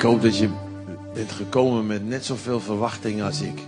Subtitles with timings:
[0.00, 0.48] Ik hoop dat je
[1.14, 3.58] bent gekomen met net zoveel verwachting als ik.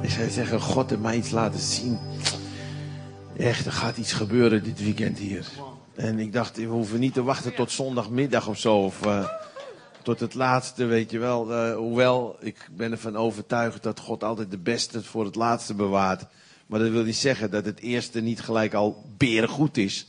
[0.00, 1.98] Ik zou zeggen, God heeft mij iets laten zien.
[3.36, 5.46] Echt, er gaat iets gebeuren dit weekend hier.
[5.94, 8.76] En ik dacht, we hoeven niet te wachten tot zondagmiddag of zo.
[8.76, 9.28] Of uh,
[10.02, 11.52] tot het laatste, weet je wel.
[11.52, 16.24] Uh, hoewel, ik ben ervan overtuigd dat God altijd de beste voor het laatste bewaart.
[16.66, 19.04] Maar dat wil niet zeggen dat het eerste niet gelijk al
[19.46, 20.06] goed is.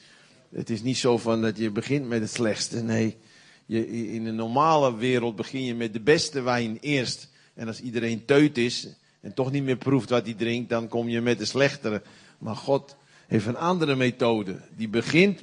[0.53, 2.81] Het is niet zo van dat je begint met het slechtste.
[2.81, 3.17] Nee,
[3.65, 7.29] je, in een normale wereld begin je met de beste wijn eerst.
[7.53, 8.87] En als iedereen teut is
[9.21, 12.01] en toch niet meer proeft wat hij drinkt, dan kom je met de slechtere.
[12.37, 12.95] Maar God
[13.27, 14.59] heeft een andere methode.
[14.75, 15.41] Die begint,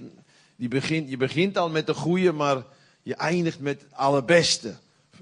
[0.57, 2.65] die begint, je begint al met de goede, maar
[3.02, 4.75] je eindigt met het allerbeste.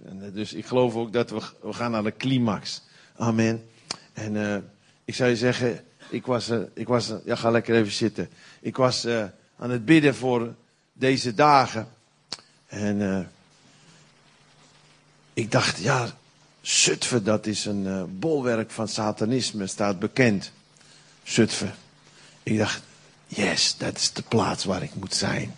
[0.04, 2.82] Eh, dus ik geloof ook dat we, we gaan naar de climax.
[3.16, 3.64] Amen.
[4.12, 4.56] En uh,
[5.04, 8.28] ik zou je zeggen, ik was, uh, ik was ja ga lekker even zitten.
[8.60, 9.06] Ik was
[9.58, 10.54] aan het bidden voor
[10.92, 11.88] deze dagen.
[12.66, 13.20] En uh,
[15.32, 16.10] ik dacht, ja,
[16.60, 20.52] Zutphen, dat is een uh, bolwerk van satanisme, staat bekend.
[21.22, 21.74] Zutphen.
[22.42, 22.82] Ik dacht,
[23.26, 25.54] yes, dat is de plaats waar ik moet zijn.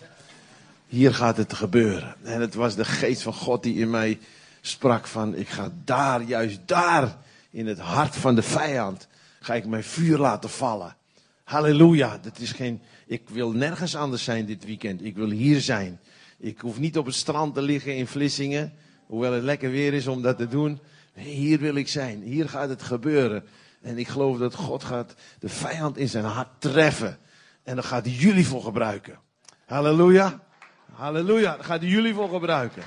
[0.87, 2.15] Hier gaat het gebeuren.
[2.23, 4.19] En het was de geest van God die in mij
[4.61, 7.17] sprak van, ik ga daar, juist daar,
[7.49, 9.07] in het hart van de vijand,
[9.39, 10.95] ga ik mijn vuur laten vallen.
[11.43, 12.19] Halleluja.
[12.21, 15.03] Dat is geen, ik wil nergens anders zijn dit weekend.
[15.03, 15.99] Ik wil hier zijn.
[16.37, 18.73] Ik hoef niet op het strand te liggen in Vlissingen.
[19.05, 20.79] Hoewel het lekker weer is om dat te doen.
[21.13, 22.21] Hier wil ik zijn.
[22.21, 23.43] Hier gaat het gebeuren.
[23.81, 27.17] En ik geloof dat God gaat de vijand in zijn hart treffen.
[27.63, 29.19] En daar gaat hij jullie voor gebruiken.
[29.65, 30.43] Halleluja.
[30.91, 31.55] Halleluja.
[31.55, 32.83] Daar gaat hij jullie voor gebruiken.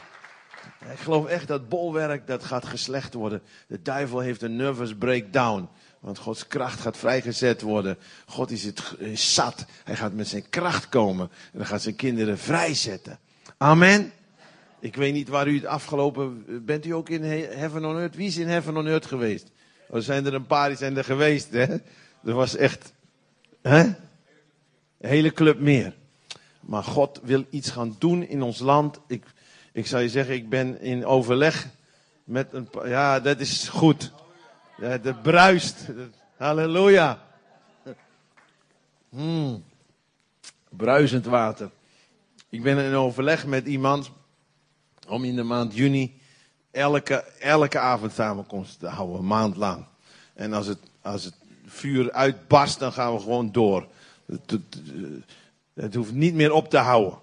[0.93, 3.43] Ik geloof echt dat bolwerk dat gaat geslecht worden.
[3.69, 5.69] De duivel heeft een nervous breakdown.
[6.03, 7.98] Want Gods kracht gaat vrijgezet worden.
[8.27, 8.83] God is het
[9.14, 9.64] zat.
[9.84, 11.31] Hij gaat met zijn kracht komen.
[11.53, 13.19] En dan gaat zijn kinderen vrijzetten.
[13.56, 14.12] Amen.
[14.81, 16.44] Ik weet niet waar u het afgelopen...
[16.64, 18.14] Bent u ook in Heaven on Earth?
[18.17, 19.50] Wie is in Heaven on Earth geweest?
[19.89, 21.66] Er oh, zijn er een paar die zijn er geweest, hè?
[22.25, 22.93] Er was echt...
[23.60, 23.81] Hè?
[23.81, 23.97] Een
[24.99, 25.94] hele club meer.
[26.60, 29.00] Maar God wil iets gaan doen in ons land.
[29.06, 29.25] Ik,
[29.72, 31.69] ik zou je zeggen, ik ben in overleg
[32.25, 32.69] met een...
[32.84, 34.12] Ja, dat is goed.
[34.77, 35.88] Dat bruist.
[36.37, 37.19] Halleluja.
[39.09, 39.65] Hmm.
[40.69, 41.71] Bruisend water.
[42.49, 44.11] Ik ben in overleg met iemand
[45.09, 46.21] om in de maand juni
[46.71, 49.84] elke, elke avond samenkomst te houden, een maand lang.
[50.34, 51.34] En als het, als het
[51.66, 53.87] vuur uitbarst, dan gaan we gewoon door.
[54.27, 54.82] Het, het,
[55.75, 57.19] het hoeft niet meer op te houden.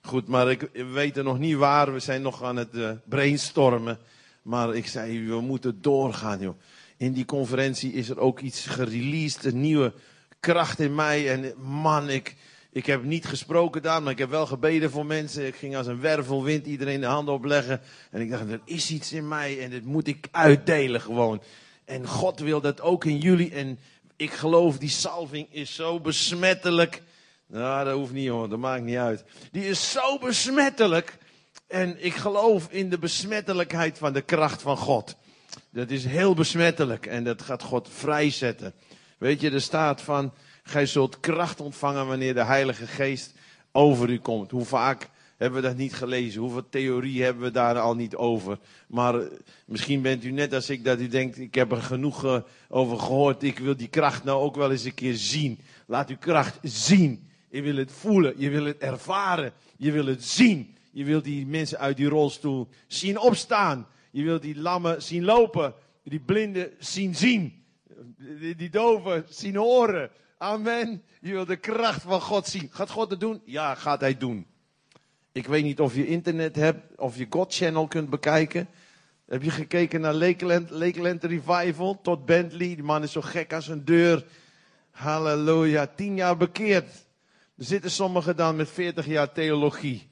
[0.00, 1.92] Goed, maar ik, we weten nog niet waar.
[1.92, 3.98] We zijn nog aan het uh, brainstormen.
[4.42, 6.54] Maar ik zei, we moeten doorgaan, joh.
[6.98, 9.92] In die conferentie is er ook iets gereleased, een nieuwe
[10.40, 11.30] kracht in mij.
[11.30, 12.36] En man, ik,
[12.70, 15.46] ik heb niet gesproken daar, maar ik heb wel gebeden voor mensen.
[15.46, 17.80] Ik ging als een wervelwind iedereen de handen opleggen.
[18.10, 21.42] En ik dacht, er is iets in mij en dit moet ik uitdelen gewoon.
[21.84, 23.52] En God wil dat ook in jullie.
[23.52, 23.78] En
[24.16, 27.02] ik geloof, die salving is zo besmettelijk.
[27.46, 29.24] Nou, dat hoeft niet hoor, dat maakt niet uit.
[29.52, 31.18] Die is zo besmettelijk.
[31.66, 35.16] En ik geloof in de besmettelijkheid van de kracht van God.
[35.78, 38.72] Dat is heel besmettelijk en dat gaat God vrijzetten.
[39.18, 43.34] Weet je, er staat van, gij zult kracht ontvangen wanneer de Heilige Geest
[43.72, 44.50] over u komt.
[44.50, 46.40] Hoe vaak hebben we dat niet gelezen?
[46.40, 48.58] Hoeveel theorie hebben we daar al niet over?
[48.86, 49.26] Maar eh,
[49.66, 52.98] misschien bent u net als ik dat u denkt, ik heb er genoeg eh, over
[52.98, 53.42] gehoord.
[53.42, 55.58] Ik wil die kracht nou ook wel eens een keer zien.
[55.86, 57.28] Laat uw kracht zien.
[57.50, 60.76] Je wil het voelen, je wil het ervaren, je wil het zien.
[60.90, 63.86] Je wil die mensen uit die rolstoel zien opstaan.
[64.10, 65.74] Je wil die lammen zien lopen.
[66.02, 67.64] Die blinden zien zien.
[68.56, 70.10] Die, doven zien horen.
[70.38, 71.02] Amen.
[71.20, 72.68] Je wil de kracht van God zien.
[72.72, 73.42] Gaat God het doen?
[73.44, 74.46] Ja, gaat hij doen.
[75.32, 78.68] Ik weet niet of je internet hebt, of je God Channel kunt bekijken.
[79.26, 82.00] Heb je gekeken naar Lakeland, Lakeland Revival?
[82.02, 82.74] Tot Bentley.
[82.74, 84.24] Die man is zo gek als een deur.
[84.90, 85.86] Halleluja.
[85.86, 87.06] Tien jaar bekeerd.
[87.56, 90.10] Er zitten sommigen dan met veertig jaar theologie.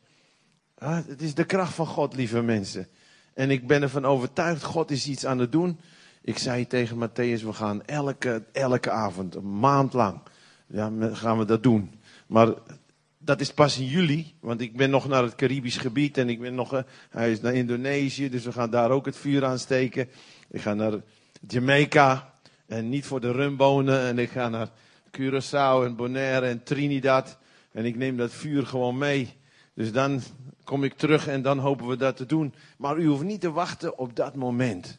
[0.79, 2.89] Ah, het is de kracht van God, lieve mensen.
[3.37, 5.79] En ik ben ervan overtuigd, God is iets aan het doen.
[6.23, 10.21] Ik zei tegen Matthäus, we gaan elke, elke avond, een maand lang,
[10.67, 11.91] ja, gaan we dat doen.
[12.27, 12.55] Maar
[13.19, 16.41] dat is pas in juli, want ik ben nog naar het Caribisch gebied en ik
[16.41, 16.81] ben nog, uh,
[17.11, 20.09] hij is naar Indonesië, dus we gaan daar ook het vuur aansteken.
[20.51, 21.01] Ik ga naar
[21.49, 22.33] Jamaica
[22.67, 24.69] en niet voor de rumbonen en ik ga naar
[25.11, 27.39] Curaçao en Bonaire en Trinidad
[27.73, 29.37] en ik neem dat vuur gewoon mee.
[29.75, 30.23] Dus dan
[30.67, 32.55] kom ik terug en dan hopen we dat te doen.
[32.79, 34.99] Maar u hoeft niet te wachten op dat moment.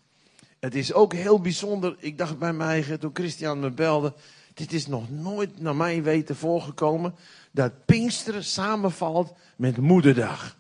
[0.60, 1.96] Het is ook heel bijzonder.
[2.00, 4.14] Ik dacht bij mij toen Christian me belde.
[4.54, 7.16] Dit is nog nooit naar mijn weten voorgekomen.
[7.52, 10.58] Dat Pinksteren samenvalt met Moederdag.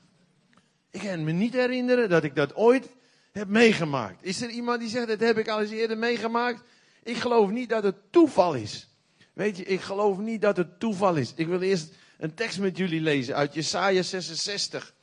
[0.91, 2.89] Ik kan me niet herinneren dat ik dat ooit
[3.31, 4.23] heb meegemaakt.
[4.23, 6.63] Is er iemand die zegt, dat heb ik al eens eerder meegemaakt?
[7.03, 8.89] Ik geloof niet dat het toeval is.
[9.33, 11.33] Weet je, ik geloof niet dat het toeval is.
[11.35, 14.95] Ik wil eerst een tekst met jullie lezen uit Jesaja 66.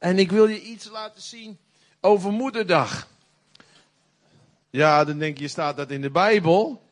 [0.00, 1.58] En ik wil je iets laten zien
[2.00, 3.08] over moederdag.
[4.70, 6.82] Ja, dan denk je, staat dat in de Bijbel?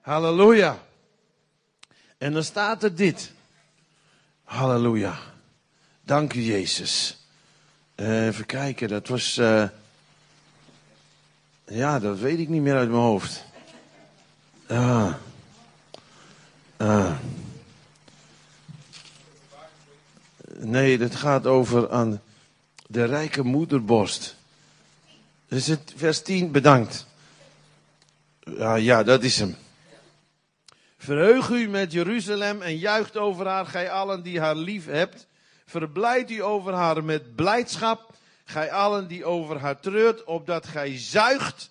[0.00, 0.78] Halleluja.
[2.18, 3.32] En dan staat er dit.
[4.44, 5.18] Halleluja.
[6.02, 7.18] Dank u, Jezus.
[7.96, 9.38] Uh, even kijken, dat was.
[9.38, 9.68] Uh,
[11.64, 13.44] ja, dat weet ik niet meer uit mijn hoofd.
[14.66, 15.14] Ah.
[16.76, 17.12] Ah.
[20.58, 22.20] Nee, dat gaat over aan
[22.90, 24.36] de rijke moederborst.
[25.48, 27.06] Dus het vers 10, bedankt.
[28.40, 29.56] Ja, ja, dat is hem.
[30.96, 35.26] Verheug u met Jeruzalem en juicht over haar, gij allen die haar lief hebt.
[35.66, 38.14] Verblijd u over haar met blijdschap,
[38.44, 41.70] gij allen die over haar treurt, opdat gij zuigt.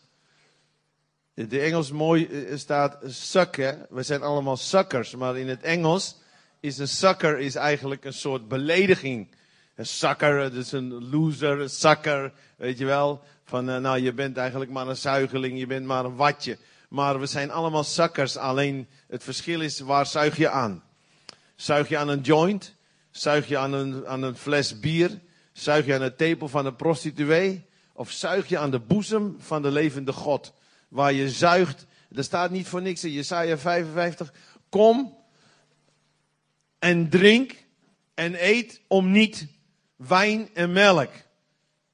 [1.33, 3.85] De Engels mooi eh, staat sukken.
[3.89, 6.17] We zijn allemaal suckers, maar in het Engels
[6.59, 9.27] is een sucker is eigenlijk een soort belediging.
[9.77, 13.24] Een sucker, dat is een loser, een sucker, weet je wel.
[13.44, 16.57] Van, uh, nou, je bent eigenlijk maar een zuigeling, je bent maar een watje.
[16.89, 20.83] Maar we zijn allemaal suckers, alleen het verschil is, waar zuig je aan?
[21.56, 22.75] Zuig je aan een joint?
[23.12, 25.19] Zuig je aan een, aan een fles bier?
[25.51, 27.65] Zuig je aan de tepel van een prostituee?
[27.94, 30.53] Of zuig je aan de boezem van de levende God?
[30.88, 31.85] Waar je zuigt,
[32.15, 34.33] er staat niet voor niks in Jesaja 55.
[34.69, 35.18] Kom
[36.79, 37.56] en drink
[38.13, 39.56] en eet om niet
[39.97, 41.11] wijn en melk.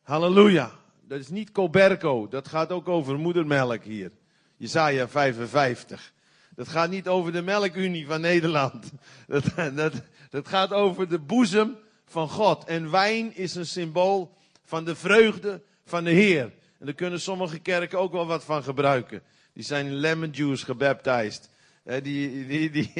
[0.01, 0.71] Halleluja.
[1.07, 2.27] Dat is niet Coberco.
[2.27, 4.11] Dat gaat ook over moedermelk hier.
[4.57, 6.13] Jesaja 55.
[6.55, 8.91] Dat gaat niet over de melkunie van Nederland.
[9.27, 9.43] Dat,
[9.75, 9.93] dat,
[10.29, 12.63] dat gaat over de boezem van God.
[12.65, 16.43] En wijn is een symbool van de vreugde van de Heer.
[16.79, 19.21] En daar kunnen sommige kerken ook wel wat van gebruiken.
[19.53, 21.49] Die zijn lemon juice gebaptized.
[21.83, 22.93] Die, die, die,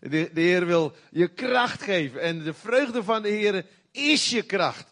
[0.34, 2.20] de Heer wil je kracht geven.
[2.20, 3.64] En de vreugde van de Heer
[3.98, 4.86] is je kracht.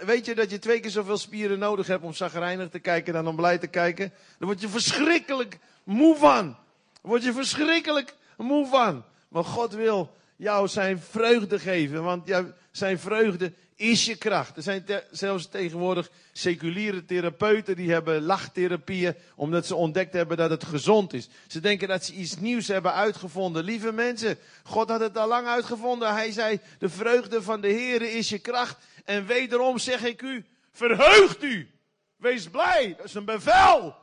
[0.00, 3.26] weet je dat je twee keer zoveel spieren nodig hebt om zagrijnig te kijken dan
[3.26, 4.12] om blij te kijken?
[4.38, 6.56] Dan word je verschrikkelijk moe van.
[7.02, 9.04] Word je verschrikkelijk moe van.
[9.28, 12.02] Maar God wil jou zijn vreugde geven.
[12.02, 12.28] Want
[12.70, 14.56] zijn vreugde is je kracht.
[14.56, 20.64] Er zijn zelfs tegenwoordig seculiere therapeuten die hebben lachtherapieën omdat ze ontdekt hebben dat het
[20.64, 21.28] gezond is.
[21.46, 23.64] Ze denken dat ze iets nieuws hebben uitgevonden.
[23.64, 26.12] Lieve mensen, God had het al lang uitgevonden.
[26.14, 28.76] Hij zei, de vreugde van de Heer is je kracht.
[29.04, 31.70] En wederom zeg ik u, verheugt u.
[32.16, 33.96] Wees blij, dat is een bevel.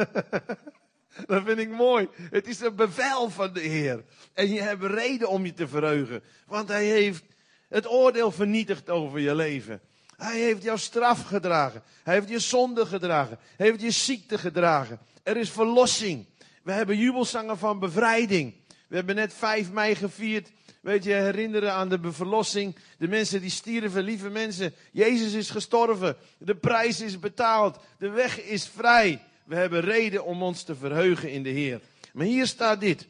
[1.25, 2.07] Dat vind ik mooi.
[2.29, 4.03] Het is een bevel van de Heer.
[4.33, 6.23] En je hebt reden om je te verheugen.
[6.47, 7.23] Want Hij heeft
[7.73, 9.81] het oordeel vernietigd over je leven.
[10.17, 11.83] Hij heeft jouw straf gedragen.
[12.03, 13.37] Hij heeft je zonde gedragen.
[13.57, 14.99] Hij heeft je ziekte gedragen.
[15.23, 16.25] Er is verlossing.
[16.63, 18.53] We hebben jubelzangen van bevrijding.
[18.87, 20.51] We hebben net 5 mei gevierd.
[20.81, 22.75] Weet je, herinneren aan de verlossing.
[22.97, 24.73] De mensen die stierven, lieve mensen.
[24.91, 26.15] Jezus is gestorven.
[26.37, 27.79] De prijs is betaald.
[27.97, 29.21] De weg is vrij.
[29.45, 31.81] We hebben reden om ons te verheugen in de Heer.
[32.11, 33.07] Maar hier staat dit.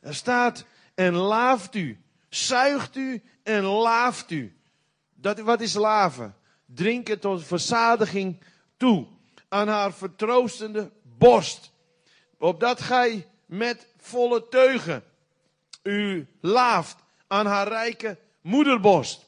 [0.00, 0.64] Er staat,
[0.94, 1.98] en laaft u,
[2.30, 4.56] zuigt u en laaft u.
[5.14, 6.34] Dat, wat is laven?
[6.66, 8.42] Drinken tot verzadiging
[8.76, 9.06] toe.
[9.48, 11.72] Aan haar vertroostende borst.
[12.38, 15.04] Opdat gij met volle teugen
[15.82, 16.96] u laaft
[17.26, 19.24] aan haar rijke moederborst.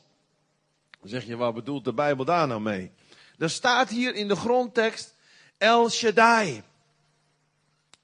[1.00, 2.92] Dan zeg je, wat bedoelt de Bijbel daar nou mee?
[3.38, 5.14] Er staat hier in de grondtekst
[5.58, 6.62] El Shaddai.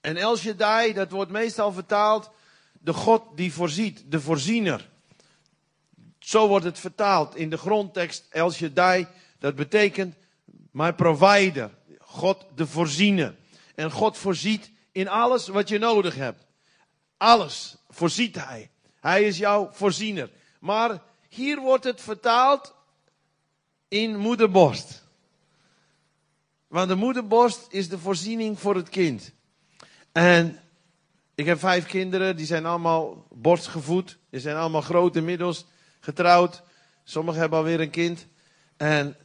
[0.00, 2.30] En El Shaddai, dat wordt meestal vertaald
[2.78, 4.88] de God die voorziet, de voorziener.
[6.18, 9.06] Zo wordt het vertaald in de grondtekst El Shaddai.
[9.38, 10.14] Dat betekent
[10.70, 11.70] my provider.
[11.98, 13.36] God de voorziener.
[13.74, 16.46] En God voorziet in alles wat je nodig hebt.
[17.16, 18.70] Alles voorziet Hij.
[19.00, 20.30] Hij is jouw voorziener.
[20.60, 22.74] Maar hier wordt het vertaald
[23.88, 25.06] in moederborst.
[26.68, 29.32] Want de moederborst is de voorziening voor het kind.
[30.12, 30.60] En
[31.38, 34.18] ik heb vijf kinderen, die zijn allemaal borstgevoed.
[34.30, 35.66] Die zijn allemaal groot inmiddels,
[36.00, 36.62] getrouwd.
[37.04, 38.26] Sommigen hebben alweer een kind.
[38.76, 39.16] En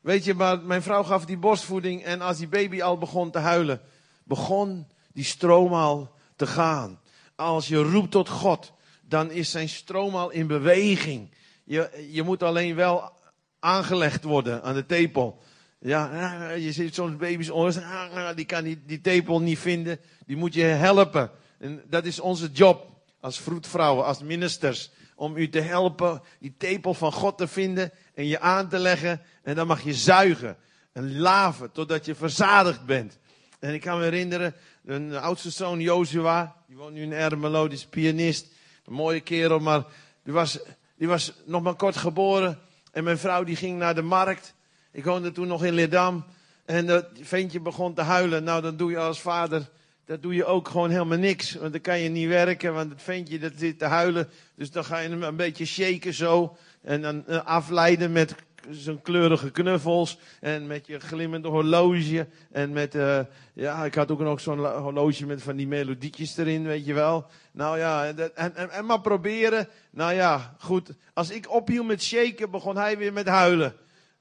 [0.00, 2.04] weet je, maar mijn vrouw gaf die borstvoeding.
[2.04, 3.80] En als die baby al begon te huilen,
[4.24, 7.00] begon die stroom al te gaan.
[7.36, 8.72] Als je roept tot God,
[9.02, 11.34] dan is zijn stroom al in beweging.
[11.64, 13.12] Je, je moet alleen wel
[13.58, 15.42] aangelegd worden aan de tepel.
[15.78, 20.00] Ja, je ziet soms baby's onder, die kan die tepel niet vinden.
[20.26, 21.30] Die moet je helpen.
[21.60, 22.86] En dat is onze job
[23.20, 24.90] als vroedvrouwen, als ministers.
[25.14, 29.22] om u te helpen die tepel van God te vinden en je aan te leggen.
[29.42, 30.56] En dan mag je zuigen
[30.92, 33.18] en laven totdat je verzadigd bent.
[33.58, 37.78] En ik kan me herinneren, een oudste zoon Joshua, die woont nu in Ermelo, die
[37.78, 38.46] is pianist.
[38.84, 39.84] Een mooie kerel, maar
[40.24, 40.58] die was,
[40.96, 42.58] die was nog maar kort geboren.
[42.92, 44.54] En mijn vrouw die ging naar de markt.
[44.92, 46.24] Ik woonde toen nog in Leerdam.
[46.64, 48.44] En dat ventje begon te huilen.
[48.44, 49.70] Nou, dan doe je als vader,
[50.10, 51.54] dat doe je ook gewoon helemaal niks.
[51.54, 54.28] Want dan kan je niet werken, want het ventje dat zit te huilen.
[54.54, 56.56] Dus dan ga je hem een beetje shaken zo.
[56.82, 58.34] En dan eh, afleiden met
[58.70, 60.18] zijn kleurige knuffels.
[60.40, 62.26] En met je glimmende horloge.
[62.52, 63.20] En met, uh,
[63.52, 67.26] ja, ik had ook nog zo'n horloge met van die melodietjes erin, weet je wel.
[67.52, 69.68] Nou ja, en, en, maar proberen.
[69.90, 70.90] Nou ja, goed.
[71.14, 73.74] Als ik ophield met shaken, begon hij weer met huilen.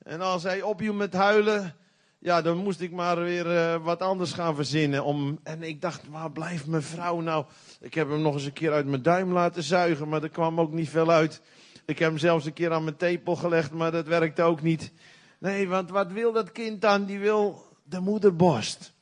[0.04, 1.76] En als hij ophield met huilen,
[2.20, 5.04] ja, dan moest ik maar weer uh, wat anders gaan verzinnen.
[5.04, 7.46] Om, en ik dacht, waar blijft mijn vrouw nou?
[7.80, 10.60] Ik heb hem nog eens een keer uit mijn duim laten zuigen, maar er kwam
[10.60, 11.42] ook niet veel uit.
[11.86, 14.92] Ik heb hem zelfs een keer aan mijn tepel gelegd, maar dat werkte ook niet.
[15.38, 17.06] Nee, want wat wil dat kind dan?
[17.06, 18.94] Die wil de moederborst.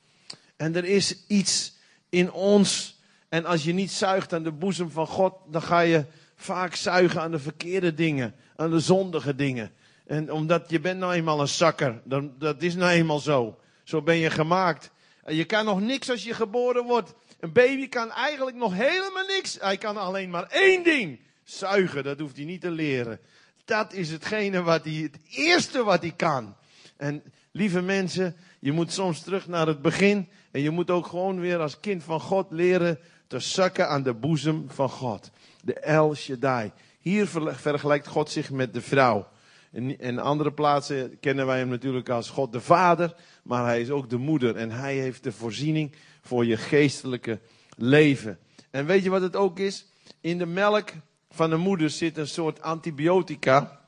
[0.56, 1.78] En er is iets
[2.10, 3.00] in ons.
[3.30, 6.06] En als je niet zuigt aan de boezem van God, dan ga je
[6.36, 9.72] vaak zuigen aan de verkeerde dingen, aan de zondige dingen.
[10.08, 13.58] En omdat je bent nou eenmaal een zakker, dan, dat is nou eenmaal zo.
[13.84, 14.92] Zo ben je gemaakt.
[15.26, 17.14] Je kan nog niks als je geboren wordt.
[17.40, 19.58] Een baby kan eigenlijk nog helemaal niks.
[19.60, 21.20] Hij kan alleen maar één ding.
[21.44, 23.20] Zuigen, dat hoeft hij niet te leren.
[23.66, 26.56] Dat is hetgene wat hij, het eerste wat hij kan.
[26.98, 30.30] En lieve mensen, je moet soms terug naar het begin.
[30.52, 34.14] En je moet ook gewoon weer als kind van God leren te zakken aan de
[34.14, 35.30] boezem van God.
[35.62, 36.72] De El Shaddai.
[37.00, 39.28] Hier vergelijkt God zich met de vrouw.
[39.72, 44.10] In, andere plaatsen kennen wij hem natuurlijk als God de Vader, maar hij is ook
[44.10, 47.40] de moeder en hij heeft de voorziening voor je geestelijke
[47.78, 48.40] leven.
[48.72, 49.86] En weet je wat het ook is?
[50.22, 50.90] In de melk
[51.30, 53.80] van de moeder zit een soort antibiotica.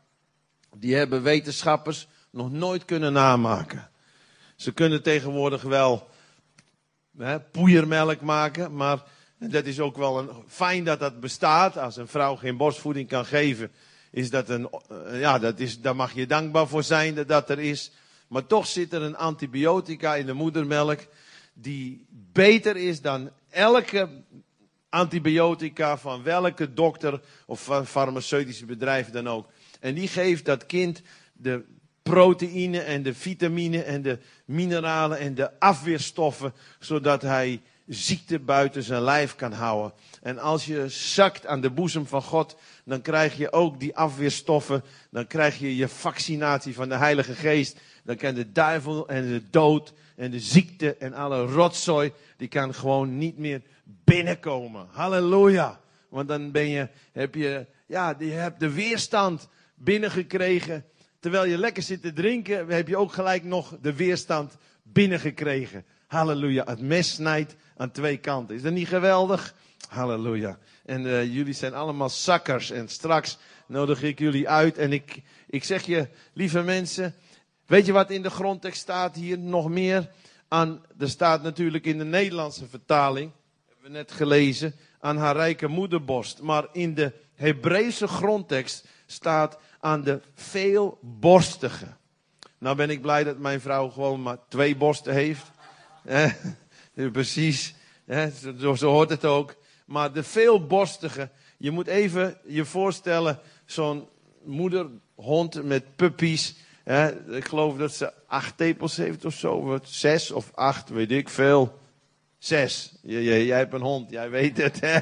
[0.78, 3.90] Die hebben wetenschappers nog nooit kunnen namaken.
[4.56, 6.08] Ze kunnen tegenwoordig wel
[7.18, 9.04] hè, poeiermelk maken, maar
[9.38, 11.78] dat is ook wel een, fijn dat dat bestaat.
[11.78, 13.72] Als een vrouw geen borstvoeding kan geven,
[14.12, 17.50] is dat een, eh, ja, dat is, daar mag je dankbaar voor zijn dat dat
[17.50, 17.92] er is.
[18.28, 21.00] Maar toch zit er een antibiotica in de moedermelk
[21.54, 24.10] die beter is dan elke
[24.90, 29.48] antibiotica van welke dokter of farmaceutische bedrijven dan ook.
[29.80, 31.02] En die geeft dat kind
[31.34, 31.64] de
[32.04, 39.02] proteïne en de vitamine en de mineralen en de afweerstoffen, zodat hij ziekte buiten zijn
[39.02, 39.94] lijf kan houden.
[40.22, 42.56] En als je zakt aan de boezem van God,
[42.90, 44.84] dan krijg je ook die afweerstoffen.
[45.12, 47.80] Dan krijg je je vaccinatie van de Heilige Geest.
[48.04, 52.74] Dan kan de duivel en de dood en de ziekte en alle rotzooi, die kan
[52.74, 54.88] gewoon niet meer binnenkomen.
[54.92, 55.80] Halleluja.
[56.10, 60.86] Want dan ben je, heb je, ja, je hebt de weerstand binnengekregen.
[61.20, 65.86] Terwijl je lekker zit te drinken, heb je ook gelijk nog de weerstand binnengekregen.
[66.08, 66.64] Halleluja.
[66.66, 68.56] Het mes snijdt aan twee kanten.
[68.56, 69.56] Is dat niet geweldig?
[69.88, 70.58] Halleluja.
[70.90, 72.72] En uh, jullie zijn allemaal zakkers.
[72.72, 74.78] En straks nodig ik jullie uit.
[74.78, 77.16] En ik, ik zeg je, lieve mensen.
[77.66, 80.12] Weet je wat in de grondtekst staat hier nog meer?
[80.48, 83.32] Aan, er staat natuurlijk in de Nederlandse vertaling.
[83.68, 84.76] Hebben we net gelezen.
[85.00, 86.42] Aan haar rijke moederborst.
[86.42, 91.88] Maar in de Hebreeuwse grondtekst staat aan de veelborstige.
[92.58, 95.46] Nou ben ik blij dat mijn vrouw gewoon maar twee borsten heeft.
[96.04, 96.32] Eh,
[97.12, 97.76] precies.
[98.06, 98.26] Eh,
[98.76, 99.58] zo hoort het ook
[99.90, 101.30] maar de veelborstige.
[101.58, 104.08] Je moet even je voorstellen, zo'n
[104.44, 106.56] moederhond met puppies.
[106.84, 109.80] Hè, ik geloof dat ze acht tepels heeft of zo.
[109.84, 111.80] Zes of acht, weet ik veel.
[112.38, 112.96] Zes.
[113.02, 114.80] Jij, hebt een hond, jij weet het.
[114.80, 115.00] Hè?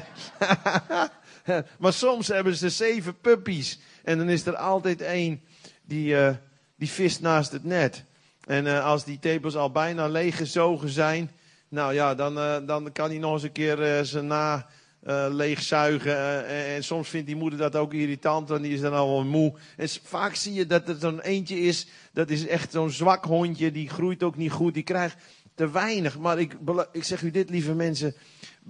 [1.80, 3.78] maar soms hebben ze zeven puppies.
[4.04, 5.40] En dan is er altijd één
[5.82, 6.30] die, uh,
[6.76, 8.04] die vist naast het net.
[8.44, 11.30] En uh, als die tepels al bijna leeggezogen zijn.
[11.68, 14.66] Nou ja, dan, uh, dan kan hij nog eens een keer zijn na
[15.02, 16.12] uh, leegzuigen.
[16.12, 19.54] Uh, en soms vindt die moeder dat ook irritant, want die is dan al moe.
[19.76, 23.72] En vaak zie je dat er zo'n eentje is, dat is echt zo'n zwak hondje,
[23.72, 25.16] die groeit ook niet goed, die krijgt
[25.54, 26.18] te weinig.
[26.18, 26.56] Maar ik,
[26.92, 28.14] ik zeg u dit, lieve mensen,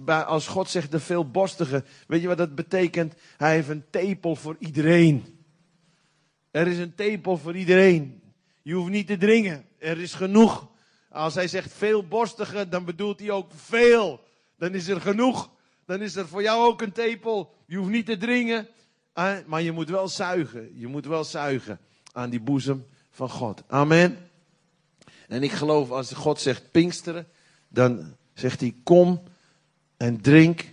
[0.05, 3.13] als God zegt de veelbostige, weet je wat dat betekent?
[3.37, 5.37] Hij heeft een tepel voor iedereen.
[6.51, 8.21] Er is een tepel voor iedereen.
[8.61, 10.67] Je hoeft niet te dringen, er is genoeg.
[11.09, 14.23] Als hij zegt veelborstige, dan bedoelt hij ook veel.
[14.57, 15.49] Dan is er genoeg
[15.89, 17.55] dan is er voor jou ook een tepel.
[17.65, 18.67] Je hoeft niet te dringen,
[19.45, 20.79] maar je moet wel zuigen.
[20.79, 21.79] Je moet wel zuigen
[22.11, 23.63] aan die boezem van God.
[23.67, 24.17] Amen.
[25.27, 27.27] En ik geloof als God zegt pinksteren,
[27.67, 29.23] dan zegt hij kom
[29.97, 30.65] en drink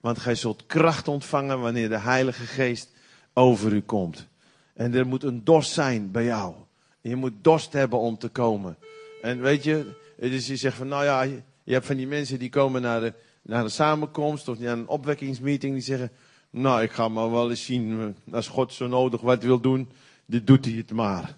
[0.00, 2.90] Want gij zult kracht ontvangen wanneer de Heilige Geest
[3.32, 4.26] over u komt.
[4.74, 6.54] En er moet een dorst zijn bij jou.
[7.00, 8.76] Je moet dorst hebben om te komen.
[9.22, 9.86] En weet je,
[10.16, 11.22] dus je zegt van, nou ja,
[11.62, 14.88] je hebt van die mensen die komen naar de, naar de samenkomst of naar een
[14.88, 15.72] opwekkingsmeeting.
[15.72, 16.10] Die zeggen,
[16.50, 19.88] nou ik ga maar wel eens zien, als God zo nodig wat wil doen,
[20.26, 21.36] dan doet hij het maar.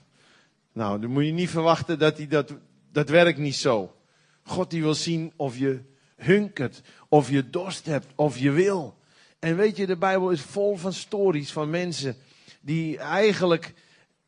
[0.72, 2.54] Nou, dan moet je niet verwachten dat hij dat,
[2.92, 3.94] dat werkt niet zo.
[4.42, 5.80] God die wil zien of je
[6.16, 8.98] hunkert, of je dorst hebt, of je wil.
[9.38, 12.16] En weet je, de Bijbel is vol van stories van mensen
[12.60, 13.75] die eigenlijk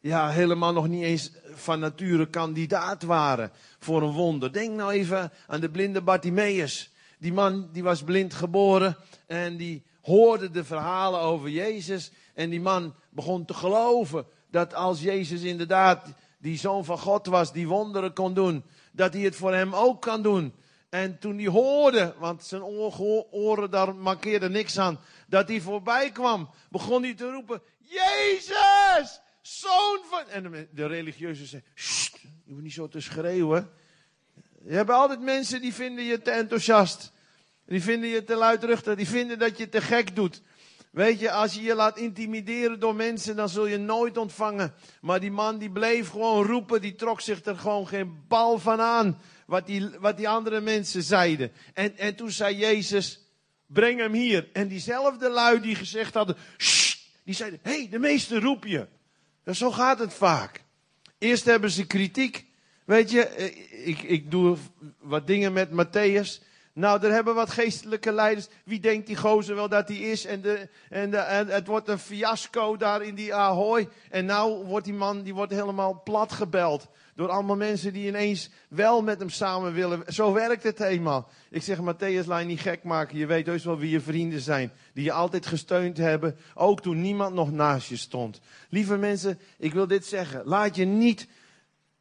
[0.01, 4.53] ja, helemaal nog niet eens van nature kandidaat waren voor een wonder.
[4.53, 6.91] Denk nou even aan de blinde Bartimaeus.
[7.19, 8.97] Die man die was blind geboren
[9.27, 12.11] en die hoorde de verhalen over Jezus.
[12.35, 17.53] En die man begon te geloven dat als Jezus inderdaad die zoon van God was,
[17.53, 20.55] die wonderen kon doen, dat hij het voor hem ook kan doen.
[20.89, 22.63] En toen hij hoorde, want zijn
[23.31, 30.01] oren daar markeerden niks aan, dat hij voorbij kwam, begon hij te roepen, Jezus, zoon
[30.11, 30.29] van...
[30.29, 31.63] En de religieuze zei,
[32.45, 33.71] je hoeft niet zo te schreeuwen.
[34.65, 37.13] Je hebt altijd mensen die vinden je te enthousiast.
[37.67, 40.43] Die vinden je te luidruchtig, die vinden dat je te gek doet.
[40.91, 44.75] Weet je, als je je laat intimideren door mensen, dan zul je nooit ontvangen.
[45.01, 48.81] Maar die man die bleef gewoon roepen, die trok zich er gewoon geen bal van
[48.81, 49.21] aan.
[49.47, 51.53] Wat die, wat die andere mensen zeiden.
[51.75, 53.21] En, en toen zei Jezus,
[53.67, 54.49] breng hem hier.
[54.53, 56.37] En diezelfde lui die gezegd hadden,
[57.25, 58.87] die zeiden, hé, hey, de meester roep je.
[59.45, 60.65] En zo gaat het vaak.
[61.19, 62.47] Eerst hebben ze kritiek.
[62.89, 64.57] Weet je, eh, ik, ik doe
[65.01, 66.43] wat dingen met Matthäus.
[66.73, 68.49] Nou, er hebben wat geestelijke leiders.
[68.65, 70.27] Wie denkt die gozer wel dat hij is?
[70.27, 73.89] En, de, en, de, het wordt een fiasco daar in die Ahoy.
[74.11, 76.89] En nou wordt die man die wordt helemaal plat gebeld.
[77.15, 80.03] Door allemaal mensen die ineens wel met hem samen willen.
[80.07, 81.29] Zo werkt het eenmaal.
[81.51, 83.19] Ik zeg, Matthäus, laat je niet gek maken.
[83.19, 84.73] Je weet heus wel wie je vrienden zijn.
[84.93, 86.37] Die je altijd gesteund hebben.
[86.55, 88.41] Ook toen niemand nog naast je stond.
[88.69, 90.43] Lieve mensen, ik wil dit zeggen.
[90.45, 91.27] Laat je niet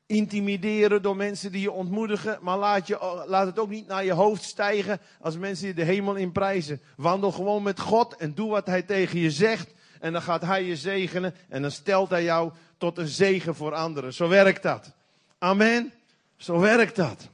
[0.07, 2.37] intimideren door mensen die je ontmoedigen.
[2.41, 5.83] Maar laat, je, laat het ook niet naar je hoofd stijgen als mensen je de
[5.83, 6.81] hemel in prijzen.
[6.95, 9.73] Wandel gewoon met God en doe wat hij tegen je zegt.
[9.99, 13.73] En dan gaat hij je zegenen en dan stelt hij jou tot een zegen voor
[13.73, 14.13] anderen.
[14.13, 14.91] Zo werkt dat.
[15.37, 15.91] Amen.
[16.37, 17.29] Zo werkt dat.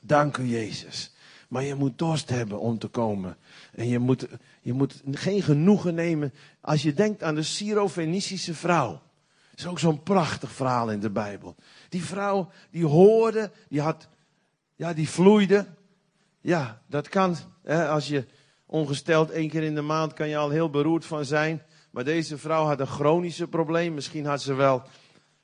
[0.00, 1.14] Dank u Jezus.
[1.48, 3.36] Maar je moet dorst hebben om te komen.
[3.74, 4.26] En je moet,
[4.60, 9.00] je moet geen genoegen nemen als je denkt aan de Syro-Fenicische vrouw.
[9.60, 11.56] Is ook zo'n prachtig verhaal in de Bijbel.
[11.88, 14.08] Die vrouw, die hoorde, die had,
[14.74, 15.66] ja, die vloeide.
[16.40, 17.36] Ja, dat kan.
[17.62, 18.26] Hè, als je
[18.66, 21.62] ongesteld één keer in de maand kan je al heel beroerd van zijn.
[21.90, 23.94] Maar deze vrouw had een chronische probleem.
[23.94, 24.82] Misschien had ze wel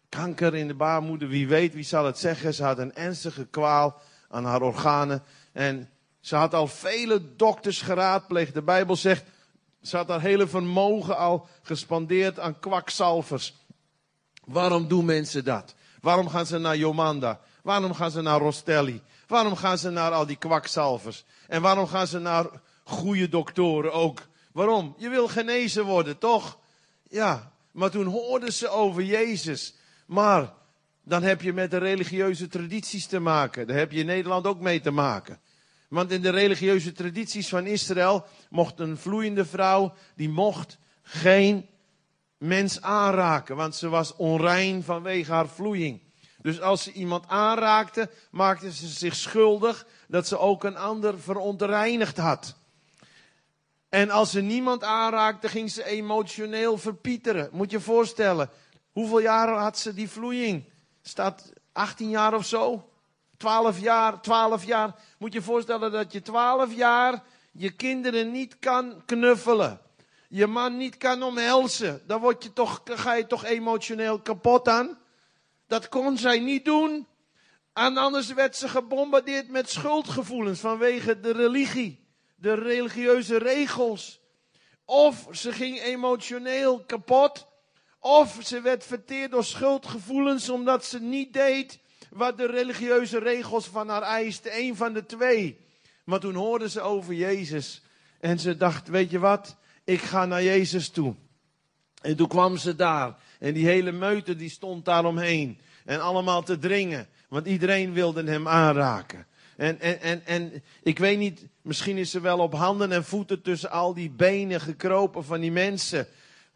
[0.09, 1.29] kanker in de baarmoeder.
[1.29, 2.55] Wie weet, wie zal het zeggen.
[2.55, 5.23] Ze had een ernstige kwaal aan haar organen.
[5.53, 5.89] En
[6.21, 8.55] ze had al vele dokters geraadpleegd.
[8.55, 9.25] De Bijbel zegt,
[9.83, 13.65] ze had haar hele vermogen al gespandeerd aan kwakzalvers.
[14.47, 15.75] Waarom doen mensen dat?
[16.01, 17.41] Waarom gaan ze naar Jomanda?
[17.63, 19.03] Waarom gaan ze naar Rostelli?
[19.27, 21.25] Waarom gaan ze naar al die kwakzalvers?
[21.49, 22.47] En waarom gaan ze naar
[22.85, 24.27] goede doktoren ook?
[24.53, 24.95] Waarom?
[24.99, 26.59] Je wil genezen worden, toch?
[27.09, 29.75] Ja, maar toen hoorden ze over Jezus.
[30.07, 30.53] Maar
[31.05, 33.67] dan heb je met de religieuze tradities te maken.
[33.67, 35.39] Daar heb je in Nederland ook mee te maken.
[35.89, 41.67] Want in de religieuze tradities van Israël mocht een vloeiende vrouw, die mocht geen
[42.39, 46.03] mens aanraken, want ze was onrein vanwege haar vloeiing.
[46.43, 52.17] Dus als ze iemand aanraakte, maakte ze zich schuldig dat ze ook een ander verontreinigd
[52.17, 52.57] had.
[53.89, 57.49] En als ze niemand aanraakte, ging ze emotioneel verpieteren.
[57.53, 58.51] Moet je je voorstellen,
[58.93, 60.65] hoeveel jaren had ze die vloeiing?
[61.03, 62.91] Staat 18 jaar of zo?
[63.37, 64.95] 12 jaar, 12 jaar.
[65.19, 67.23] Moet je je voorstellen dat je 12 jaar
[67.53, 69.81] je kinderen niet kan knuffelen
[70.29, 74.99] je man niet kan omhelzen, dan word je toch, ga je toch emotioneel kapot aan.
[75.67, 77.07] Dat kon zij niet doen.
[77.73, 84.21] En anders werd ze gebombardeerd met schuldgevoelens vanwege de religie, de religieuze regels.
[84.85, 87.47] Of ze ging emotioneel kapot,
[87.99, 91.79] of ze werd verteerd door schuldgevoelens omdat ze niet deed
[92.11, 94.59] wat de religieuze regels van haar eisten.
[94.59, 95.59] Een van de twee.
[96.05, 97.83] Maar toen hoorde ze over Jezus
[98.21, 99.57] en ze dacht, weet je wat?
[99.87, 101.15] Ik ga naar Jezus toe.
[102.03, 103.15] En toen kwam ze daar.
[103.39, 105.59] En die hele meute die stond daar omheen.
[105.85, 107.07] En allemaal te dringen.
[107.29, 109.27] Want iedereen wilde hem aanraken.
[109.57, 113.43] En, en, en, en ik weet niet, misschien is ze wel op handen en voeten
[113.43, 116.07] tussen al die benen gekropen van die mensen.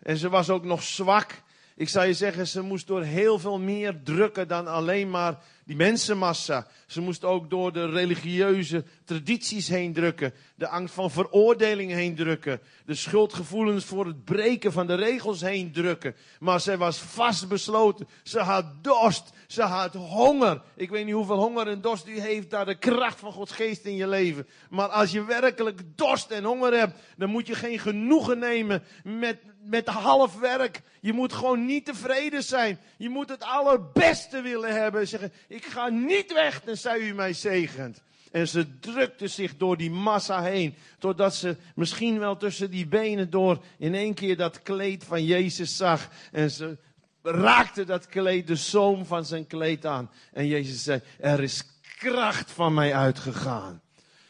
[0.03, 1.43] En ze was ook nog zwak.
[1.77, 5.39] Ik zou je zeggen, ze moest door heel veel meer drukken dan alleen maar
[5.71, 6.67] die mensenmassa.
[6.87, 10.33] Ze moest ook door de religieuze tradities heen drukken.
[10.55, 12.61] De angst van veroordeling heen drukken.
[12.85, 16.15] De schuldgevoelens voor het breken van de regels heen drukken.
[16.41, 18.09] Maar zij was vastbesloten.
[18.23, 19.31] Ze had dorst.
[19.47, 20.63] Ze had honger.
[20.77, 23.85] Ik weet niet hoeveel honger en dorst u heeft daar de kracht van Gods geest
[23.85, 24.47] in je leven.
[24.71, 29.39] Maar als je werkelijk dorst en honger hebt, dan moet je geen genoegen nemen met,
[29.63, 30.83] met half werk.
[31.01, 32.79] Je moet gewoon niet tevreden zijn.
[32.97, 35.09] Je moet het allerbeste willen hebben.
[35.09, 38.03] Zeggen, ik ga niet weg tenzij u mij zegent.
[38.31, 40.75] En ze drukte zich door die massa heen.
[40.99, 45.77] Totdat ze misschien wel tussen die benen door in één keer dat kleed van Jezus
[45.77, 46.09] zag.
[46.33, 46.79] En ze
[47.23, 50.11] raakte dat kleed, de zoom van zijn kleed aan.
[50.33, 51.65] En Jezus zei, er is
[51.99, 53.81] kracht van mij uitgegaan.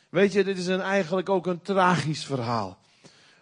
[0.09, 2.80] Weet je, dit is een, eigenlijk ook een tragisch verhaal.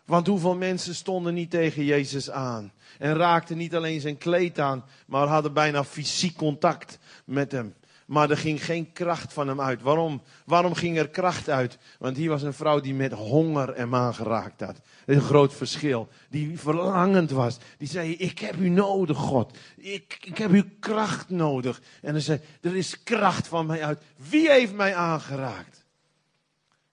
[0.08, 2.72] Want hoeveel mensen stonden niet tegen Jezus aan?
[2.98, 7.74] En raakten niet alleen zijn kleed aan, maar hadden bijna fysiek contact met hem.
[8.06, 9.82] Maar er ging geen kracht van hem uit.
[9.82, 10.22] Waarom?
[10.44, 11.78] Waarom ging er kracht uit?
[11.98, 14.80] Want hier was een vrouw die met honger hem aangeraakt had.
[15.06, 16.08] Een groot verschil.
[16.30, 17.56] Die verlangend was.
[17.78, 19.56] Die zei, ik heb u nodig, God.
[19.76, 21.82] Ik, ik heb uw kracht nodig.
[22.02, 24.02] En hij zei, er is kracht van mij uit.
[24.16, 25.84] Wie heeft mij aangeraakt?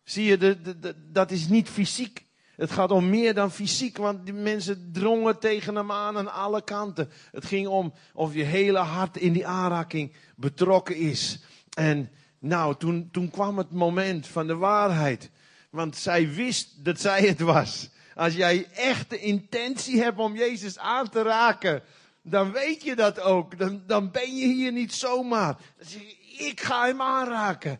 [0.03, 2.24] Zie je, de, de, de, dat is niet fysiek.
[2.55, 6.63] Het gaat om meer dan fysiek, want die mensen drongen tegen hem aan aan alle
[6.63, 7.09] kanten.
[7.31, 11.39] Het ging om of je hele hart in die aanraking betrokken is.
[11.73, 15.29] En nou, toen, toen kwam het moment van de waarheid.
[15.69, 17.89] Want zij wist dat zij het was.
[18.15, 21.83] Als jij echt de intentie hebt om Jezus aan te raken,
[22.21, 23.57] dan weet je dat ook.
[23.57, 25.57] Dan, dan ben je hier niet zomaar.
[25.77, 27.79] Dan zeg je, ik ga hem aanraken.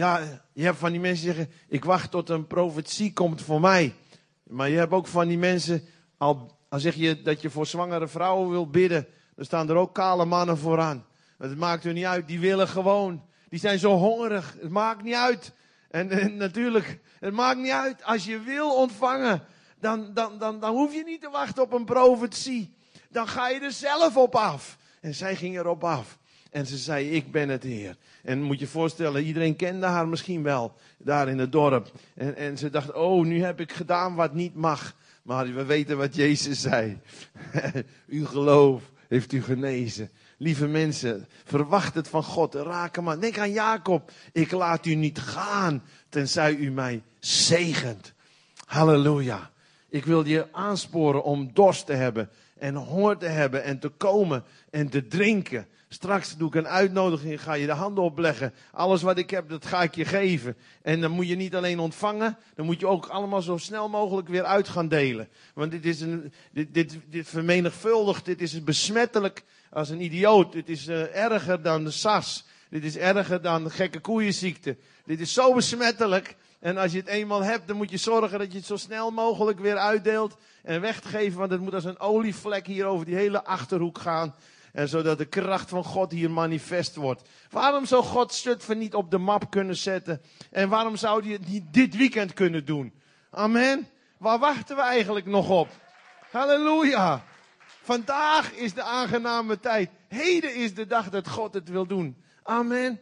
[0.00, 3.60] Ja, je hebt van die mensen die zeggen, ik wacht tot een profetie komt voor
[3.60, 3.94] mij.
[4.42, 5.82] Maar je hebt ook van die mensen,
[6.18, 9.94] al, al zeg je dat je voor zwangere vrouwen wil bidden, dan staan er ook
[9.94, 11.06] kale mannen vooraan.
[11.38, 13.24] Het maakt er niet uit, die willen gewoon.
[13.48, 15.52] Die zijn zo hongerig, het maakt niet uit.
[15.90, 18.04] En, en natuurlijk, het maakt niet uit.
[18.04, 19.44] Als je wil ontvangen,
[19.80, 22.74] dan, dan, dan, dan hoef je niet te wachten op een profetie.
[23.10, 24.78] Dan ga je er zelf op af.
[25.00, 26.18] En zij ging erop af.
[26.50, 27.96] En ze zei, ik ben het Heer.
[28.22, 31.92] En moet je voorstellen, iedereen kende haar misschien wel, daar in het dorp.
[32.14, 34.94] En, en ze dacht, oh, nu heb ik gedaan wat niet mag.
[35.22, 36.98] Maar we weten wat Jezus zei.
[38.06, 40.10] Uw geloof heeft u genezen.
[40.38, 42.54] Lieve mensen, verwacht het van God.
[42.54, 43.20] Raak hem aan.
[43.20, 44.10] Denk aan Jacob.
[44.32, 48.12] Ik laat u niet gaan, tenzij u mij zegent.
[48.64, 49.49] Halleluja.
[49.90, 54.44] Ik wil je aansporen om dorst te hebben en honger te hebben en te komen
[54.70, 55.66] en te drinken.
[55.88, 58.54] Straks doe ik een uitnodiging, ga je de handen opleggen.
[58.72, 60.56] Alles wat ik heb, dat ga ik je geven.
[60.82, 64.28] En dan moet je niet alleen ontvangen, dan moet je ook allemaal zo snel mogelijk
[64.28, 65.28] weer uit gaan delen.
[65.54, 70.52] Want dit is een, dit, dit, dit vermenigvuldigt, dit is besmettelijk als een idioot.
[70.52, 72.44] Dit is uh, erger dan de SARS.
[72.68, 74.76] Dit is erger dan de gekke koeienziekte.
[75.04, 76.36] Dit is zo besmettelijk.
[76.60, 79.10] En als je het eenmaal hebt, dan moet je zorgen dat je het zo snel
[79.10, 81.38] mogelijk weer uitdeelt en weggeven.
[81.38, 84.34] Want het moet als een olievlek hier over die hele achterhoek gaan.
[84.72, 87.28] En zodat de kracht van God hier manifest wordt.
[87.50, 90.20] Waarom zou God Zutphen niet op de map kunnen zetten?
[90.50, 92.92] En waarom zou hij het niet dit weekend kunnen doen?
[93.30, 93.88] Amen.
[94.18, 95.68] Waar wachten we eigenlijk nog op?
[96.30, 97.24] Halleluja.
[97.82, 99.90] Vandaag is de aangename tijd.
[100.08, 102.16] Heden is de dag dat God het wil doen.
[102.42, 103.00] Amen.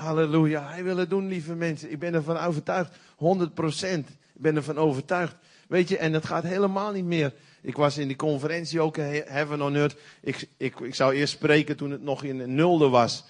[0.00, 0.68] Halleluja.
[0.68, 1.90] Hij wil het doen, lieve mensen.
[1.90, 2.96] Ik ben ervan overtuigd.
[3.16, 4.08] 100 procent.
[4.08, 5.36] Ik ben ervan overtuigd.
[5.68, 7.32] Weet je, en het gaat helemaal niet meer
[7.62, 9.96] ik was in die conferentie ook, Heaven on Earth.
[10.20, 13.24] Ik, ik, ik zou eerst spreken toen het nog in nulde was.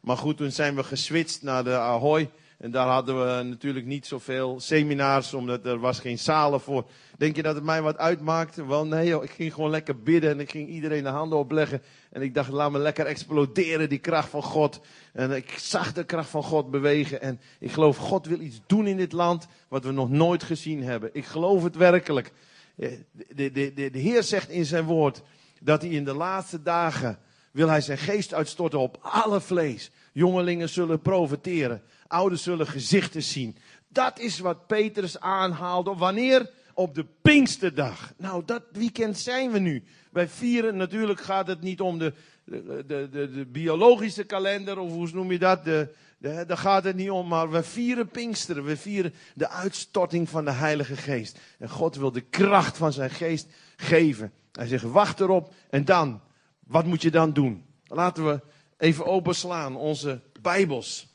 [0.00, 2.30] Maar goed, toen zijn we geswitcht naar de Ahoy.
[2.64, 6.86] En daar hadden we natuurlijk niet zoveel seminars, omdat er was geen zalen voor.
[7.18, 8.66] Denk je dat het mij wat uitmaakte?
[8.66, 11.82] Wel nee ik ging gewoon lekker bidden en ik ging iedereen de handen opleggen.
[12.10, 14.80] En ik dacht, laat me lekker exploderen, die kracht van God.
[15.12, 17.20] En ik zag de kracht van God bewegen.
[17.20, 20.82] En ik geloof, God wil iets doen in dit land wat we nog nooit gezien
[20.82, 21.10] hebben.
[21.12, 22.32] Ik geloof het werkelijk.
[22.74, 25.22] De, de, de, de Heer zegt in zijn woord
[25.60, 27.18] dat hij in de laatste dagen
[27.54, 29.90] wil hij zijn geest uitstorten op alle vlees.
[30.12, 31.82] Jongelingen zullen profiteren,
[32.14, 33.56] ouders zullen gezichten zien.
[33.88, 35.94] Dat is wat Petrus aanhaalde.
[35.94, 36.50] Wanneer?
[36.74, 38.12] Op de Pinksterdag.
[38.16, 39.84] Nou, dat weekend zijn we nu.
[40.12, 42.12] Bij vieren, natuurlijk gaat het niet om de,
[42.44, 45.64] de, de, de, de biologische kalender, of hoe noem je dat?
[45.64, 48.64] De, daar gaat het niet om, maar we vieren Pinksteren.
[48.64, 51.38] We vieren de uitstorting van de Heilige Geest.
[51.58, 53.46] En God wil de kracht van zijn geest
[53.76, 54.32] geven.
[54.52, 55.54] Hij zegt, wacht erop.
[55.70, 56.20] En dan,
[56.66, 57.64] wat moet je dan doen?
[57.86, 58.40] Laten we
[58.78, 61.13] even openslaan onze Bijbels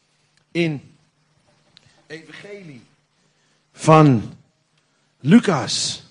[0.52, 0.96] in
[2.08, 2.82] Evangelie
[3.72, 4.38] van
[5.20, 6.04] Lucas.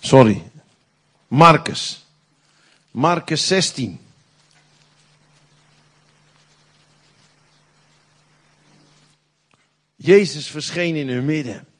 [0.00, 0.42] Sorry.
[1.28, 2.04] Marcus.
[2.90, 3.98] Marcus 16.
[9.96, 11.73] Jezus verscheen in hun midden.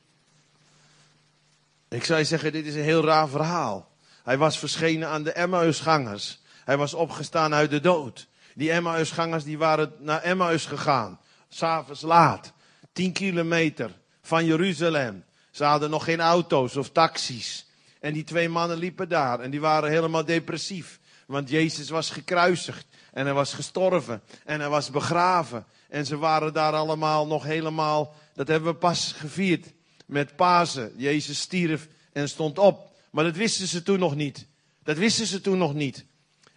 [1.95, 3.91] Ik zou je zeggen, dit is een heel raar verhaal.
[4.23, 6.41] Hij was verschenen aan de Emmausgangers.
[6.65, 8.27] Hij was opgestaan uit de dood.
[8.55, 11.21] Die Emmausgangers die waren naar Emmaus gegaan.
[11.49, 12.53] S'avonds laat.
[12.93, 13.91] 10 kilometer
[14.23, 15.25] van Jeruzalem.
[15.51, 17.67] Ze hadden nog geen auto's of taxis.
[18.01, 21.01] En die twee mannen liepen daar en die waren helemaal depressief.
[21.27, 25.65] Want Jezus was gekruisigd en hij was gestorven en hij was begraven.
[25.89, 29.67] En ze waren daar allemaal nog helemaal, dat hebben we pas gevierd
[30.15, 30.93] met Pasen.
[30.97, 32.93] Jezus stierf en stond op.
[33.11, 34.47] Maar dat wisten ze toen nog niet.
[34.83, 36.05] Dat wisten ze toen nog niet.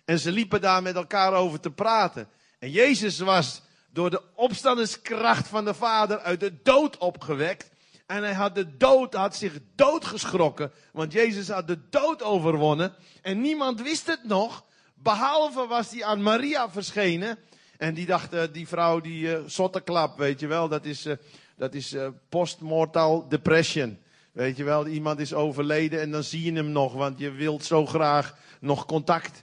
[0.05, 2.27] En ze liepen daar met elkaar over te praten.
[2.59, 7.69] En Jezus was door de opstandingskracht van de Vader uit de dood opgewekt.
[8.05, 10.71] En hij had de dood, had zich doodgeschrokken.
[10.91, 12.93] Want Jezus had de dood overwonnen.
[13.21, 14.65] En niemand wist het nog.
[14.95, 17.37] Behalve was hij aan Maria verschenen.
[17.77, 20.67] En die dacht, uh, die vrouw, die uh, zotteklap, weet je wel.
[20.67, 21.13] Dat is, uh,
[21.57, 21.95] dat is
[22.29, 23.97] postmortal depression.
[24.31, 26.93] Weet je wel, iemand is overleden en dan zie je hem nog.
[26.93, 29.41] Want je wilt zo graag nog contact.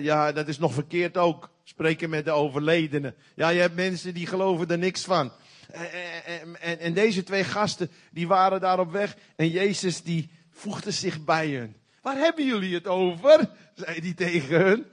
[0.00, 1.50] Ja, dat is nog verkeerd ook.
[1.64, 3.14] Spreken met de overledene.
[3.34, 5.32] Ja, je hebt mensen die geloven er niks van.
[5.70, 9.16] En, en, en, deze twee gasten, die waren daar op weg.
[9.36, 11.76] En Jezus, die voegde zich bij hun.
[12.02, 13.50] Waar hebben jullie het over?
[13.74, 14.86] zei hij tegen hun.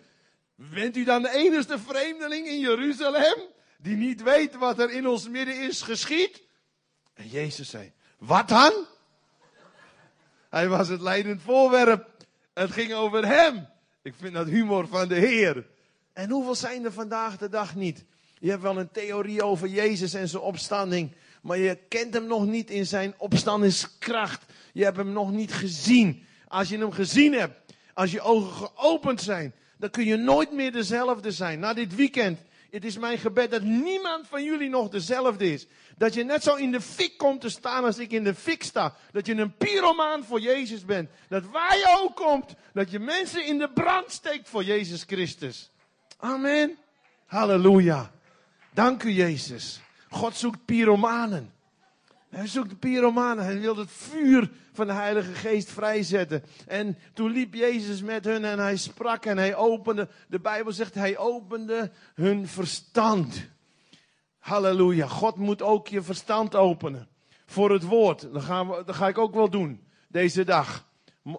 [0.55, 3.35] Bent u dan de enige vreemdeling in Jeruzalem?
[3.77, 6.41] Die niet weet wat er in ons midden is geschied?
[7.13, 8.73] En Jezus zei, wat dan?
[10.49, 12.09] Hij was het leidend voorwerp.
[12.53, 13.67] Het ging over hem.
[14.01, 15.65] Ik vind dat humor van de Heer.
[16.13, 18.03] En hoeveel zijn er vandaag de dag niet?
[18.39, 21.11] Je hebt wel een theorie over Jezus en zijn opstanding.
[21.41, 24.45] Maar je kent hem nog niet in zijn opstandingskracht.
[24.73, 26.25] Je hebt hem nog niet gezien.
[26.47, 30.71] Als je hem gezien hebt, als je ogen geopend zijn, dan kun je nooit meer
[30.71, 31.59] dezelfde zijn.
[31.59, 32.39] Na dit weekend,
[32.71, 35.67] het is mijn gebed dat niemand van jullie nog dezelfde is.
[35.97, 38.63] Dat je net zo in de fik komt te staan als ik in de fik
[38.63, 38.95] sta.
[39.11, 41.09] Dat je een pyromaan voor Jezus bent.
[41.29, 45.71] Dat waar je ook komt, dat je mensen in de brand steekt voor Jezus Christus.
[46.17, 46.77] Amen.
[47.25, 48.11] Halleluja.
[48.73, 49.81] Dank u Jezus.
[50.09, 51.53] God zoekt pyromanen.
[52.31, 53.43] Hij zoekt de pyromanen.
[53.43, 56.43] Hij wil het vuur van de Heilige Geest vrijzetten.
[56.67, 60.07] En toen liep Jezus met hun en hij sprak en hij opende.
[60.27, 63.49] De Bijbel zegt hij opende hun verstand.
[64.39, 65.07] Halleluja.
[65.07, 67.07] God moet ook je verstand openen.
[67.45, 68.33] Voor het woord.
[68.33, 69.83] Dat, gaan we, dat ga ik ook wel doen.
[70.07, 70.85] Deze dag.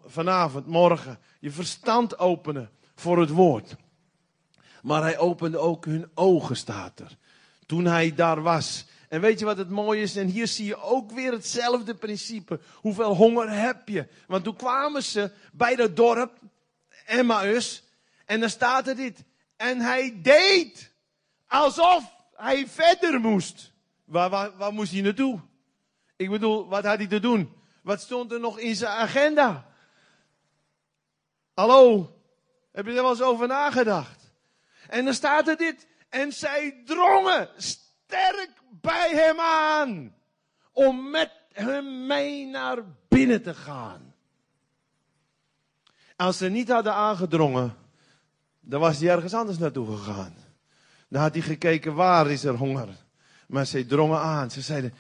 [0.05, 1.19] Vanavond, morgen.
[1.41, 3.77] Je verstand openen voor het woord.
[4.83, 7.17] Maar hij opende ook hun ogen, staat er.
[7.67, 8.87] Toen hij daar was.
[9.13, 10.17] En weet je wat het mooie is?
[10.17, 12.61] En hier zie je ook weer hetzelfde principe.
[12.75, 14.09] Hoeveel honger heb je?
[14.27, 16.39] Want toen kwamen ze bij dat dorp,
[17.07, 17.85] Emmaus.
[18.27, 19.25] En dan staat er dit.
[19.57, 20.93] En hij deed
[21.47, 23.73] alsof hij verder moest.
[24.05, 25.41] Waar, waar, moest hij naartoe?
[26.17, 27.53] Ik bedoel, wat had hij te doen?
[27.83, 29.67] Wat stond er nog in zijn agenda?
[31.55, 32.17] Hallo?
[32.73, 34.33] Heb je er wel eens over nagedacht?
[34.89, 35.87] En dan staat er dit.
[36.09, 37.49] En zij drongen
[38.13, 40.15] sterk bij hem aan.
[40.73, 44.15] Om met hem mee naar binnen te gaan.
[46.17, 47.77] Als ze niet hadden aangedrongen,
[48.61, 50.35] dan was hij ergens anders naartoe gegaan.
[51.09, 52.89] Dan had hij gekeken, waar is er honger?
[53.53, 54.51] Maar ze drongen aan.
[54.51, 54.95] Ze zeiden,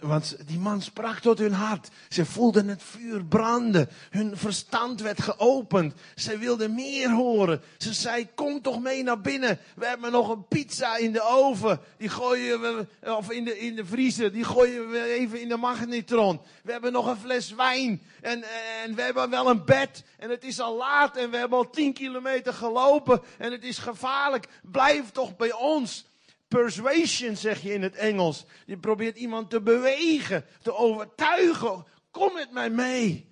[0.00, 1.88] want die man sprak tot hun hart.
[2.08, 3.88] Ze voelden het vuur branden.
[4.10, 5.94] Hun verstand werd geopend.
[6.14, 7.62] Ze wilden meer horen.
[7.78, 9.58] Ze zei, kom toch mee naar binnen.
[9.76, 11.80] We hebben nog een pizza in de oven.
[11.96, 14.32] Die gooien we, of in de, in de vriezer.
[14.32, 16.40] Die gooien we even in de magnetron.
[16.62, 18.02] We hebben nog een fles wijn.
[18.20, 18.44] En,
[18.84, 20.04] en we hebben wel een bed.
[20.18, 21.16] En het is al laat.
[21.16, 23.22] En we hebben al tien kilometer gelopen.
[23.38, 24.46] En het is gevaarlijk.
[24.62, 26.06] Blijf toch bij ons.
[26.48, 28.44] Persuasion zeg je in het Engels.
[28.66, 31.84] Je probeert iemand te bewegen, te overtuigen.
[32.10, 33.28] Kom met mij mee.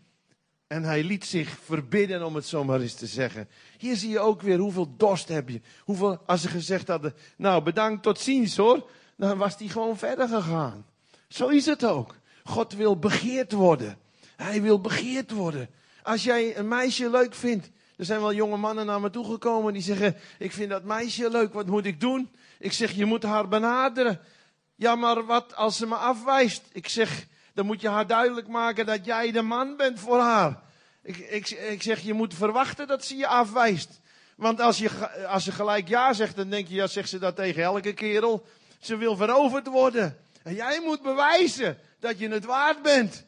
[0.66, 3.48] En hij liet zich verbidden, om het zo maar eens te zeggen.
[3.78, 5.60] Hier zie je ook weer hoeveel dorst heb je.
[5.80, 8.90] Hoeveel, als ze gezegd hadden, nou bedankt, tot ziens hoor.
[9.16, 10.86] Dan was hij gewoon verder gegaan.
[11.28, 12.14] Zo is het ook.
[12.44, 13.98] God wil begeerd worden.
[14.36, 15.70] Hij wil begeerd worden.
[16.02, 17.70] Als jij een meisje leuk vindt.
[17.96, 21.52] Er zijn wel jonge mannen naar me toegekomen die zeggen, ik vind dat meisje leuk,
[21.52, 22.30] wat moet ik doen?
[22.58, 24.20] Ik zeg, je moet haar benaderen.
[24.74, 26.62] Ja, maar wat als ze me afwijst?
[26.72, 30.62] Ik zeg, dan moet je haar duidelijk maken dat jij de man bent voor haar.
[31.02, 34.00] Ik, ik, ik zeg, je moet verwachten dat ze je afwijst.
[34.36, 37.36] Want als, je, als ze gelijk ja zegt, dan denk je, ja, zegt ze dat
[37.36, 38.46] tegen elke kerel.
[38.78, 40.18] Ze wil veroverd worden.
[40.42, 43.24] En jij moet bewijzen dat je het waard bent.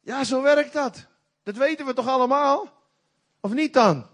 [0.00, 1.06] Ja, zo werkt dat.
[1.42, 2.77] Dat weten we toch allemaal?
[3.40, 4.06] Of niet dan?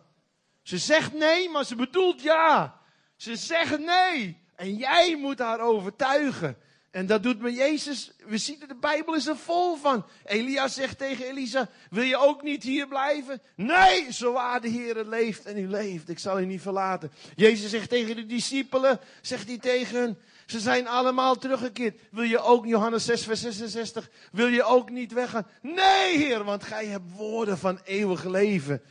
[0.62, 2.80] Ze zegt nee, maar ze bedoelt ja.
[3.16, 4.42] Ze zegt nee.
[4.56, 6.56] En jij moet haar overtuigen.
[6.90, 8.12] En dat doet met Jezus.
[8.26, 10.06] We zien de Bijbel is er vol van.
[10.24, 13.42] Elia zegt tegen Elisa, wil je ook niet hier blijven?
[13.56, 16.08] Nee, zo waar de Heer leeft en u leeft.
[16.08, 17.12] Ik zal u niet verlaten.
[17.34, 22.00] Jezus zegt tegen de discipelen, zegt hij tegen hen, ze zijn allemaal teruggekeerd.
[22.10, 25.46] Wil je ook, Johannes 6, vers 66, wil je ook niet weggaan?
[25.62, 28.82] Nee, Heer, want gij hebt woorden van eeuwig leven.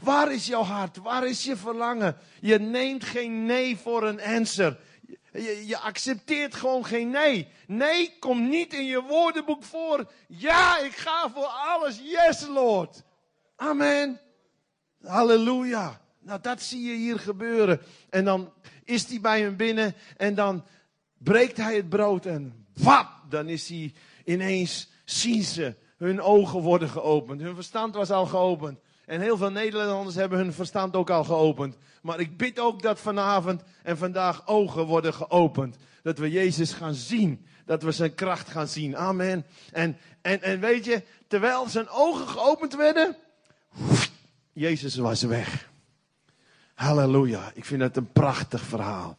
[0.00, 0.96] Waar is jouw hart?
[0.96, 2.16] Waar is je verlangen?
[2.40, 4.78] Je neemt geen nee voor een answer.
[5.66, 7.48] Je, accepteert gewoon geen nee.
[7.66, 10.10] Nee komt niet in je woordenboek voor.
[10.28, 12.00] Ja, ik ga voor alles.
[12.02, 13.02] Yes, Lord.
[13.56, 14.20] Amen.
[15.02, 16.00] Halleluja.
[16.20, 17.80] Nou, dat zie je hier gebeuren.
[18.10, 18.52] En dan
[18.84, 20.64] is hij bij hem binnen en dan
[21.18, 26.88] breekt hij het brood en wap, dan is hij ineens, zien ze, hun ogen worden
[26.88, 27.40] geopend.
[27.40, 28.78] Hun verstand was al geopend.
[29.12, 31.76] En heel veel Nederlanders hebben hun verstand ook al geopend.
[32.02, 35.76] Maar ik bid ook dat vanavond en vandaag ogen worden geopend.
[36.02, 37.46] Dat we Jezus gaan zien.
[37.64, 38.96] Dat we zijn kracht gaan zien.
[38.96, 39.46] Amen.
[39.72, 43.16] En, en, en weet je, terwijl zijn ogen geopend werden,
[44.52, 45.70] Jezus was weg.
[46.74, 47.50] Halleluja.
[47.54, 49.18] Ik vind het een prachtig verhaal.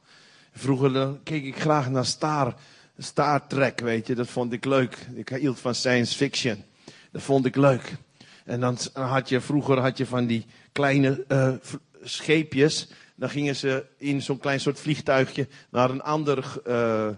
[0.54, 2.56] Vroeger keek ik graag naar Star,
[2.98, 4.16] Star Trek, weet je.
[4.16, 5.08] Dat vond ik leuk.
[5.14, 6.64] Ik hield van science fiction.
[7.12, 7.98] Dat vond ik leuk.
[8.46, 11.54] En dan had je, vroeger had je van die kleine uh,
[12.04, 12.88] scheepjes.
[13.16, 17.10] Dan gingen ze in zo'n klein soort vliegtuigje naar een ander uh,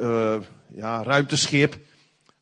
[0.00, 0.36] uh,
[0.68, 1.78] ja, ruimteschip.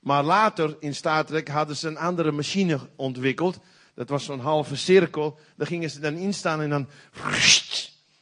[0.01, 3.59] Maar later in Star Trek hadden ze een andere machine ontwikkeld.
[3.95, 5.39] Dat was zo'n halve cirkel.
[5.57, 6.89] Daar gingen ze dan instaan en dan.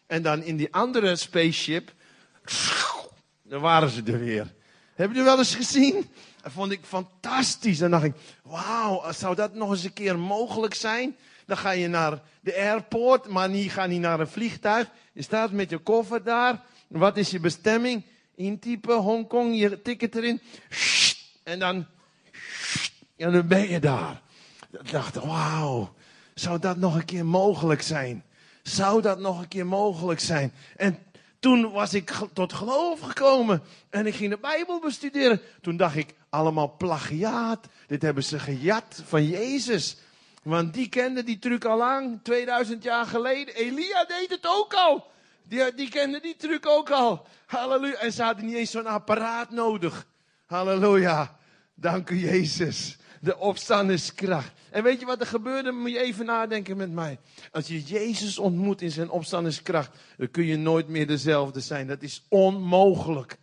[0.06, 1.92] En dan in die andere spaceship.
[3.42, 4.52] Dan waren ze er weer.
[4.94, 6.10] Hebben jullie wel eens gezien?
[6.42, 7.78] Dat vond ik fantastisch.
[7.78, 11.16] Dan dacht ik, wauw, zou dat nog eens een keer mogelijk zijn?
[11.46, 14.88] Dan ga je naar de airport, maar niet, ga niet naar een vliegtuig.
[15.12, 16.62] Je staat met je koffer daar.
[16.86, 18.04] Wat is je bestemming?
[18.34, 20.40] Intypen, Hongkong, je ticket erin.
[21.42, 21.86] En dan,
[23.16, 24.20] en dan ben je daar.
[24.70, 25.94] Ik dacht, wauw,
[26.34, 28.24] zou dat nog een keer mogelijk zijn?
[28.62, 30.52] Zou dat nog een keer mogelijk zijn?
[30.76, 30.98] En
[31.38, 35.40] toen was ik tot geloof gekomen en ik ging de Bijbel bestuderen.
[35.60, 37.66] Toen dacht ik, allemaal plagiaat.
[37.86, 39.96] Dit hebben ze gejat van Jezus.
[40.42, 43.54] Want die kende die truc al lang, 2000 jaar geleden.
[43.54, 45.10] Elia deed het ook al.
[45.42, 47.26] Die, die kende die truc ook al.
[47.46, 47.98] Halleluja.
[47.98, 50.06] En ze hadden niet eens zo'n apparaat nodig.
[50.46, 51.36] Halleluja.
[51.74, 52.96] Dank u Jezus.
[53.20, 54.52] De opstandingskracht.
[54.70, 55.72] En weet je wat er gebeurde?
[55.72, 57.18] Moet je even nadenken met mij.
[57.50, 61.86] Als je Jezus ontmoet in zijn opstandingskracht, dan kun je nooit meer dezelfde zijn.
[61.86, 63.36] Dat is onmogelijk.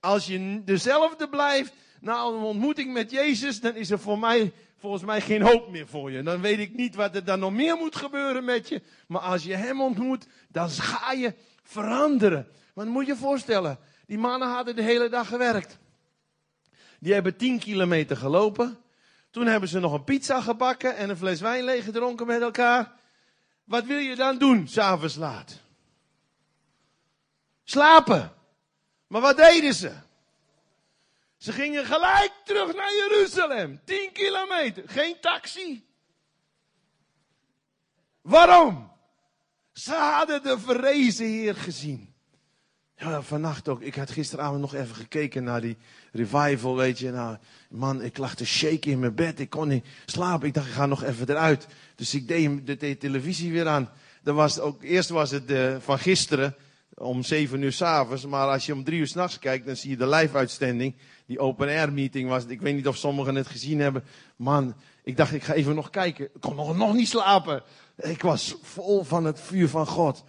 [0.00, 5.02] Als je dezelfde blijft na een ontmoeting met Jezus, dan is er voor mij volgens
[5.02, 6.22] mij geen hoop meer voor je.
[6.22, 8.82] Dan weet ik niet wat er dan nog meer moet gebeuren met je.
[9.06, 12.48] Maar als je hem ontmoet, dan ga je veranderen.
[12.74, 15.78] Want moet je voorstellen, die mannen hadden de hele dag gewerkt.
[17.00, 18.78] Die hebben 10 kilometer gelopen.
[19.30, 22.92] Toen hebben ze nog een pizza gebakken en een fles wijn leeggedronken met elkaar.
[23.64, 25.60] Wat wil je dan doen, s'avonds laat?
[27.64, 28.32] Slapen.
[29.06, 29.92] Maar wat deden ze?
[31.38, 33.80] Ze gingen gelijk terug naar Jeruzalem.
[33.84, 34.82] 10 kilometer.
[34.86, 35.86] Geen taxi.
[38.20, 38.90] Waarom?
[39.72, 42.14] Ze hadden de verrezen Heer gezien.
[42.96, 43.80] Ja, vannacht ook.
[43.80, 45.76] Ik had gisteravond nog even gekeken naar die
[46.12, 47.10] revival, weet je.
[47.10, 47.36] Nou,
[47.70, 49.40] man, ik lag te shaken in mijn bed.
[49.40, 50.48] Ik kon niet slapen.
[50.48, 51.66] Ik dacht, ik ga nog even eruit.
[51.94, 53.90] Dus ik deed de, televisie weer aan.
[54.22, 56.56] Dan was ook, eerst was het eh, van gisteren
[56.98, 58.26] om zeven uur s'avonds.
[58.26, 60.94] Maar als je om drie uur s'nachts kijkt, dan zie je de live-uitzending.
[61.26, 62.44] Die open-air meeting was.
[62.44, 64.04] Ik weet niet of sommigen het gezien hebben.
[64.36, 66.24] Man, ik dacht, ik ga even nog kijken.
[66.24, 67.62] Ik kon nog, nog niet slapen.
[67.96, 70.24] Ik was vol van het vuur van God.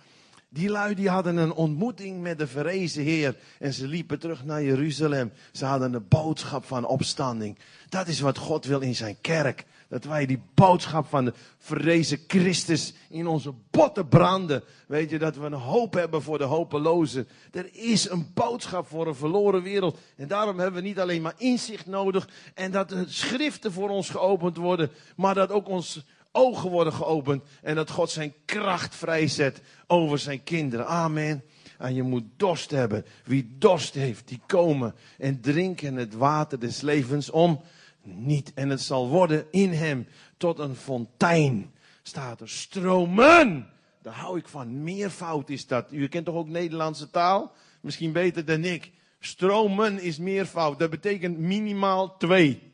[0.51, 3.35] Die lui die hadden een ontmoeting met de verrezen Heer.
[3.59, 5.31] En ze liepen terug naar Jeruzalem.
[5.51, 7.57] Ze hadden een boodschap van opstanding.
[7.89, 9.65] Dat is wat God wil in zijn kerk.
[9.89, 14.63] Dat wij die boodschap van de verrezen Christus in onze botten branden.
[14.87, 17.27] Weet je, dat we een hoop hebben voor de hopelozen.
[17.51, 19.97] Er is een boodschap voor een verloren wereld.
[20.15, 22.29] En daarom hebben we niet alleen maar inzicht nodig.
[22.53, 24.91] En dat de schriften voor ons geopend worden.
[25.15, 27.43] Maar dat ook ons ogen worden geopend.
[27.61, 30.87] En dat God zijn kracht vrijzet over zijn kinderen.
[30.87, 31.43] Amen.
[31.77, 33.05] En je moet dorst hebben.
[33.23, 37.61] Wie dorst heeft, die komen en drinken het water des levens om
[38.15, 38.53] niet.
[38.53, 40.07] En het zal worden in hem
[40.37, 41.73] tot een fontein.
[42.03, 43.69] Staat er stromen.
[44.01, 44.83] Daar hou ik van.
[44.83, 45.91] Meervoud is dat.
[45.91, 47.51] U kent toch ook Nederlandse taal?
[47.81, 48.91] Misschien beter dan ik.
[49.19, 50.79] Stromen is meervoud.
[50.79, 52.73] Dat betekent minimaal twee.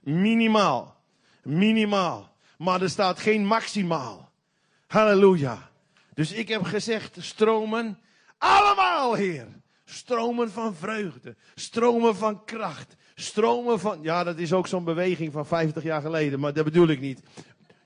[0.00, 0.96] Minimaal.
[1.42, 2.36] Minimaal.
[2.58, 4.32] Maar er staat geen maximaal.
[4.86, 5.70] Halleluja.
[6.14, 7.98] Dus ik heb gezegd, stromen,
[8.38, 9.46] allemaal, Heer.
[9.84, 15.46] Stromen van vreugde, stromen van kracht, stromen van, ja dat is ook zo'n beweging van
[15.46, 17.20] 50 jaar geleden, maar dat bedoel ik niet.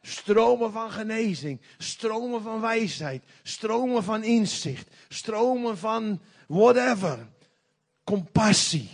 [0.02, 7.18] Stromen van genezing, stromen van wijsheid, stromen van inzicht, stromen van whatever.
[8.04, 8.90] Compassie.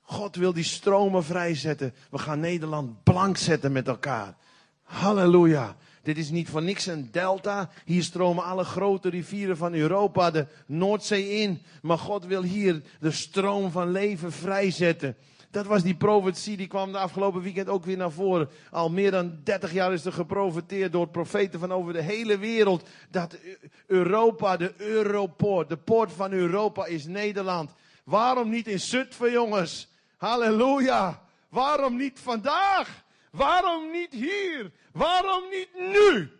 [0.00, 1.94] God wil die stromen vrijzetten.
[2.10, 4.36] We gaan Nederland blank zetten met elkaar.
[4.82, 5.76] Halleluja.
[6.02, 7.70] Dit is niet voor niks een delta.
[7.84, 11.62] Hier stromen alle grote rivieren van Europa de Noordzee in.
[11.82, 15.16] Maar God wil hier de stroom van leven vrijzetten.
[15.56, 18.48] Dat was die profetie, die kwam de afgelopen weekend ook weer naar voren.
[18.70, 22.88] Al meer dan 30 jaar is er geprofeteerd door profeten van over de hele wereld.
[23.10, 23.38] Dat
[23.86, 27.70] Europa, de Europoort, de poort van Europa is Nederland.
[28.04, 29.88] Waarom niet in Zutphen, jongens?
[30.16, 31.22] Halleluja.
[31.48, 33.04] Waarom niet vandaag?
[33.30, 34.72] Waarom niet hier?
[34.92, 36.30] Waarom niet nu?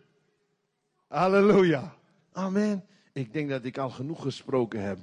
[1.08, 1.94] Halleluja.
[2.32, 2.84] Amen.
[3.12, 4.98] Ik denk dat ik al genoeg gesproken heb.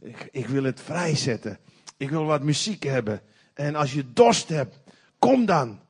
[0.00, 1.58] Ik, ik wil het vrijzetten.
[1.96, 3.22] Ik wil wat muziek hebben.
[3.56, 4.78] En als je dorst hebt,
[5.18, 5.80] kom dan.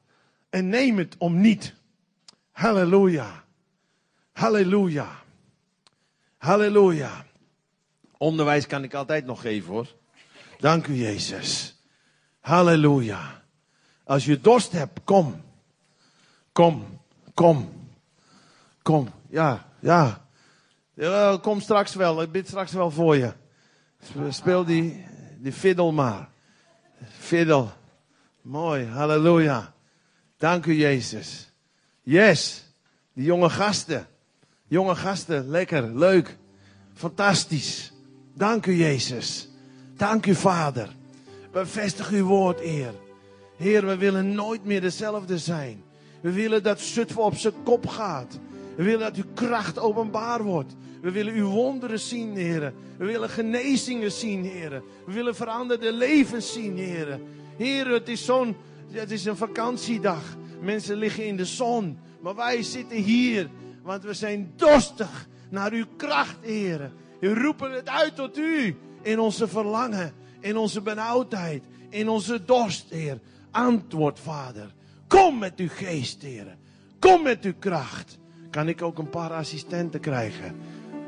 [0.50, 1.74] En neem het om niet.
[2.50, 3.44] Halleluja.
[4.32, 5.08] Halleluja.
[6.36, 7.26] Halleluja.
[8.18, 9.94] Onderwijs kan ik altijd nog geven hoor.
[10.58, 11.80] Dank u Jezus.
[12.40, 13.42] Halleluja.
[14.04, 15.42] Als je dorst hebt, kom.
[16.52, 17.00] Kom,
[17.34, 17.88] kom,
[18.82, 19.08] kom.
[19.28, 20.28] Ja, ja.
[20.94, 22.22] ja kom straks wel.
[22.22, 23.32] Ik bid straks wel voor je.
[24.28, 25.06] Speel die,
[25.38, 26.34] die fiddle maar.
[27.18, 27.68] Fiddle.
[28.42, 29.72] Mooi, halleluja.
[30.38, 31.52] Dank u Jezus.
[32.02, 32.64] Yes,
[33.12, 34.06] die jonge gasten.
[34.68, 36.36] Jonge gasten, lekker, leuk.
[36.94, 37.92] Fantastisch.
[38.34, 39.48] Dank u Jezus.
[39.96, 40.88] Dank u Vader.
[41.52, 42.94] Bevestig uw woord, Heer.
[43.56, 45.82] Heer, we willen nooit meer dezelfde zijn.
[46.20, 48.38] We willen dat Zutphen op zijn kop gaat.
[48.76, 50.74] We willen dat uw kracht openbaar wordt.
[51.00, 52.74] We willen uw wonderen zien, heren.
[52.98, 54.82] We willen genezingen zien, heren.
[55.06, 57.22] We willen veranderde levens zien, heren.
[57.56, 58.56] Heren, het is zo'n,
[58.90, 60.36] het is een vakantiedag.
[60.60, 61.98] Mensen liggen in de zon.
[62.20, 63.50] Maar wij zitten hier,
[63.82, 66.92] want we zijn dorstig naar uw kracht, heren.
[67.20, 72.90] We roepen het uit tot u in onze verlangen, in onze benauwdheid, in onze dorst,
[72.90, 73.20] Heer.
[73.50, 74.74] Antwoord, Vader.
[75.06, 76.58] Kom met uw geest, heren.
[76.98, 78.18] Kom met uw kracht.
[78.56, 80.54] Kan ik ook een paar assistenten krijgen?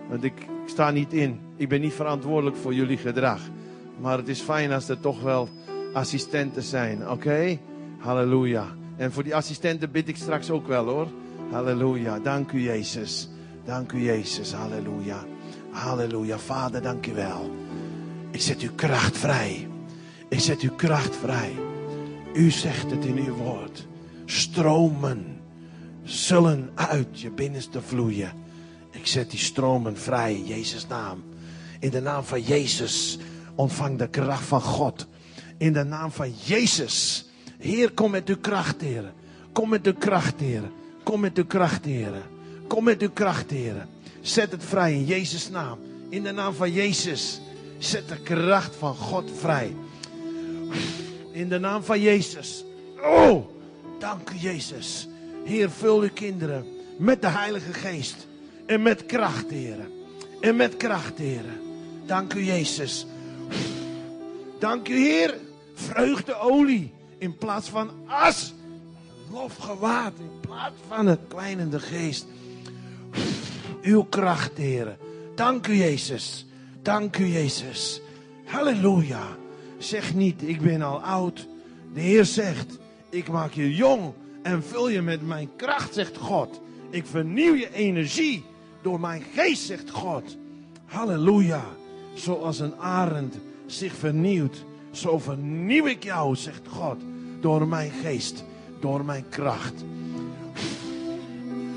[0.08, 0.32] Want ik
[0.66, 1.40] sta niet in.
[1.56, 3.40] Ik ben niet verantwoordelijk voor jullie gedrag.
[4.00, 5.48] Maar het is fijn als er toch wel
[5.92, 7.10] assistenten zijn.
[7.10, 7.58] Oké?
[7.98, 8.66] Halleluja.
[8.96, 11.08] En voor die assistenten bid ik straks ook wel hoor.
[11.50, 12.18] Halleluja.
[12.18, 13.28] Dank u Jezus.
[13.64, 14.52] Dank u Jezus.
[14.52, 15.24] Halleluja.
[15.70, 16.38] Halleluja.
[16.38, 17.50] Vader, dank u wel.
[18.30, 19.68] Ik zet uw kracht vrij.
[20.28, 21.52] Ik zet uw kracht vrij.
[22.34, 23.86] U zegt het in uw woord.
[24.24, 25.37] Stromen
[26.08, 28.32] zullen uit je binnenste vloeien.
[28.90, 31.24] Ik zet die stromen vrij in Jezus' naam.
[31.80, 33.18] In de naam van Jezus
[33.54, 35.06] ontvang de kracht van God.
[35.56, 37.28] In de naam van Jezus.
[37.58, 39.12] Heer, kom met uw kracht, Heer.
[39.52, 40.62] Kom met uw kracht, Heer.
[41.02, 42.12] Kom met uw kracht, Heer.
[42.66, 43.86] Kom met uw kracht, Heer.
[44.20, 45.78] Zet het vrij in Jezus' naam.
[46.08, 47.40] In de naam van Jezus.
[47.78, 49.76] Zet de kracht van God vrij.
[51.32, 52.64] In de naam van Jezus.
[53.02, 53.46] Oh,
[53.98, 55.08] dank u Jezus.
[55.48, 58.26] Heer, vul uw kinderen met de Heilige Geest.
[58.66, 59.76] En met kracht, Heer.
[60.40, 61.44] En met kracht, Heer.
[62.06, 63.06] Dank u Jezus.
[64.58, 65.34] Dank u Heer.
[65.74, 68.54] Vreugdeolie in plaats van as.
[69.30, 72.26] Lofgewaad in plaats van het kwijnende geest.
[73.82, 74.96] Uw kracht, Heer.
[75.34, 76.46] Dank u Jezus.
[76.82, 78.00] Dank u Jezus.
[78.44, 79.26] Halleluja.
[79.78, 81.46] Zeg niet, ik ben al oud.
[81.94, 82.78] De Heer zegt,
[83.10, 84.12] ik maak je jong
[84.42, 86.60] en vul je met mijn kracht, zegt God.
[86.90, 88.44] Ik vernieuw je energie
[88.82, 90.36] door mijn geest, zegt God.
[90.84, 91.64] Halleluja.
[92.14, 96.96] Zoals een arend zich vernieuwt, zo vernieuw ik jou, zegt God.
[97.40, 98.44] Door mijn geest,
[98.80, 99.84] door mijn kracht.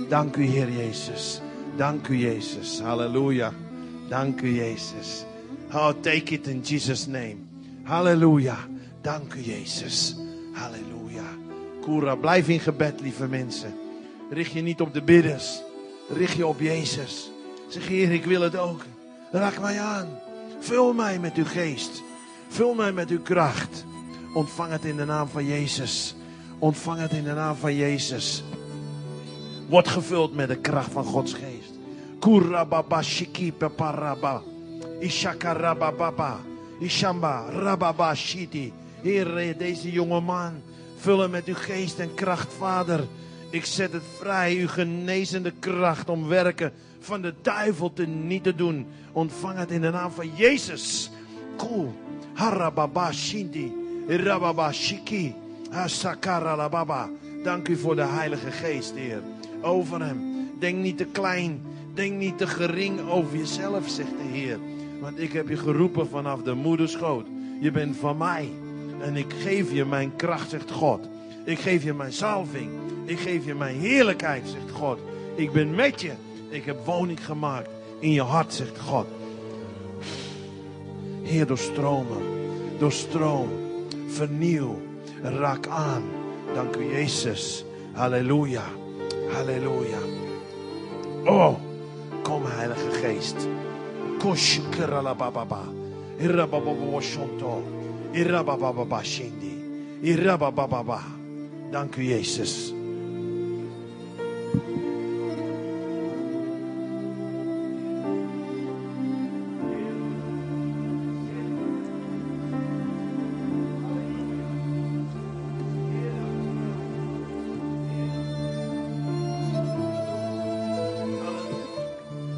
[0.10, 1.42] Dank u, Heer Jezus.
[1.76, 2.80] Dank u, Jezus.
[2.80, 3.54] Halleluja.
[4.08, 5.26] Dank u, Jezus.
[5.74, 7.38] Oh, take it in Jesus' name.
[7.84, 8.58] Halleluja.
[9.02, 10.16] Dank u, Jezus.
[10.54, 10.91] Halleluja.
[11.82, 13.74] Koera, blijf in gebed, lieve mensen.
[14.30, 15.62] Richt je niet op de bidders.
[16.10, 17.32] Richt je op Jezus.
[17.68, 18.82] Zeg, Heer, ik wil het ook.
[19.32, 20.08] Raak mij aan.
[20.60, 22.04] Vul mij met uw geest.
[22.48, 23.86] Vul mij met uw kracht.
[24.34, 26.16] Ontvang het in de naam van Jezus.
[26.60, 28.44] Ontvang het in de naam van Jezus.
[29.70, 31.72] Word gevuld met de kracht van Gods geest.
[32.20, 34.42] Kurababa shiki peparaba.
[35.00, 36.40] Ishakarababa.
[36.80, 38.74] Ishamba rababa shiti.
[39.02, 40.62] Heer, deze jonge man.
[41.02, 43.08] Vul hem met uw geest en kracht, Vader.
[43.50, 48.56] Ik zet het vrij, uw genezende kracht om werken van de duivel te niet te
[48.56, 48.88] doen.
[49.12, 51.12] Ontvang het in de naam van Jezus.
[51.58, 51.94] Cool.
[52.34, 53.74] Harababa Shindi.
[54.08, 55.36] Rababa Shiki.
[56.24, 57.10] Lababa.
[57.44, 59.22] Dank u voor de Heilige Geest, Heer.
[59.62, 60.50] Over hem.
[60.60, 61.62] Denk niet te klein.
[61.94, 64.60] Denk niet te gering over jezelf, zegt de Heer.
[65.00, 67.26] Want ik heb je geroepen vanaf de moederschoot.
[67.60, 68.50] Je bent van mij.
[69.02, 71.00] En ik geef je mijn kracht, zegt God.
[71.44, 72.70] Ik geef je mijn salving.
[73.06, 75.00] Ik geef je mijn heerlijkheid, zegt God.
[75.36, 76.12] Ik ben met je.
[76.50, 79.06] Ik heb woning gemaakt in je hart, zegt God.
[81.24, 82.22] Heer, doorstromen.
[82.78, 83.50] Doorstroom.
[84.08, 84.82] Vernieuw.
[85.22, 86.04] Raak aan.
[86.54, 87.66] Dank u, Jezus.
[87.92, 88.64] Halleluja.
[89.32, 90.00] Halleluja.
[91.26, 91.56] Oh,
[92.24, 93.48] kom, Heilige Geest.
[94.18, 95.64] Koshkeralababa.
[96.18, 96.22] Irabababashonto.
[96.22, 97.81] Irabababa shindi.
[101.72, 102.74] Dank u, Jezus.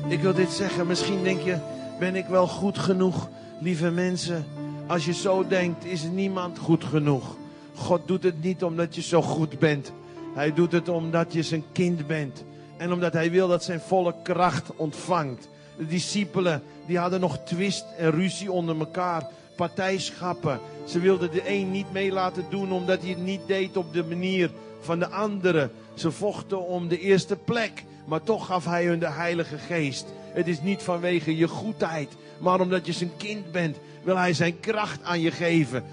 [0.08, 1.58] Ik wil dit zeggen, misschien denk je,
[2.00, 4.46] ben ik wel goed genoeg, lieve mensen?
[4.94, 7.36] Als je zo denkt, is niemand goed genoeg.
[7.76, 9.92] God doet het niet omdat je zo goed bent.
[10.34, 12.44] Hij doet het omdat je zijn kind bent.
[12.78, 15.50] En omdat hij wil dat zijn volle kracht ontvangt.
[15.78, 19.28] De discipelen, die hadden nog twist en ruzie onder elkaar.
[19.56, 20.60] Partijschappen.
[20.86, 24.04] Ze wilden de een niet mee laten doen omdat hij het niet deed op de
[24.04, 25.70] manier van de andere.
[25.94, 27.84] Ze vochten om de eerste plek.
[28.06, 30.06] Maar toch gaf hij hun de Heilige Geest.
[30.34, 34.60] Het is niet vanwege je goedheid, maar omdat je zijn kind bent, wil hij zijn
[34.60, 35.84] kracht aan je geven.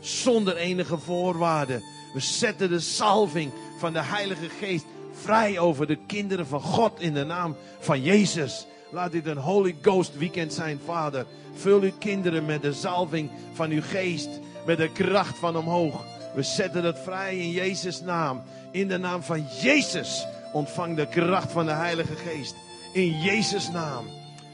[0.00, 1.82] Zonder enige voorwaarden.
[2.14, 4.84] We zetten de salving van de Heilige Geest
[5.22, 8.66] vrij over de kinderen van God in de naam van Jezus.
[8.90, 11.26] Laat dit een Holy Ghost weekend zijn, Vader.
[11.54, 14.28] Vul uw kinderen met de salving van uw geest,
[14.66, 16.04] met de kracht van omhoog.
[16.34, 18.42] We zetten het vrij in Jezus' naam.
[18.70, 22.54] In de naam van Jezus ontvang de kracht van de Heilige Geest.
[22.94, 24.06] In Jezus' naam.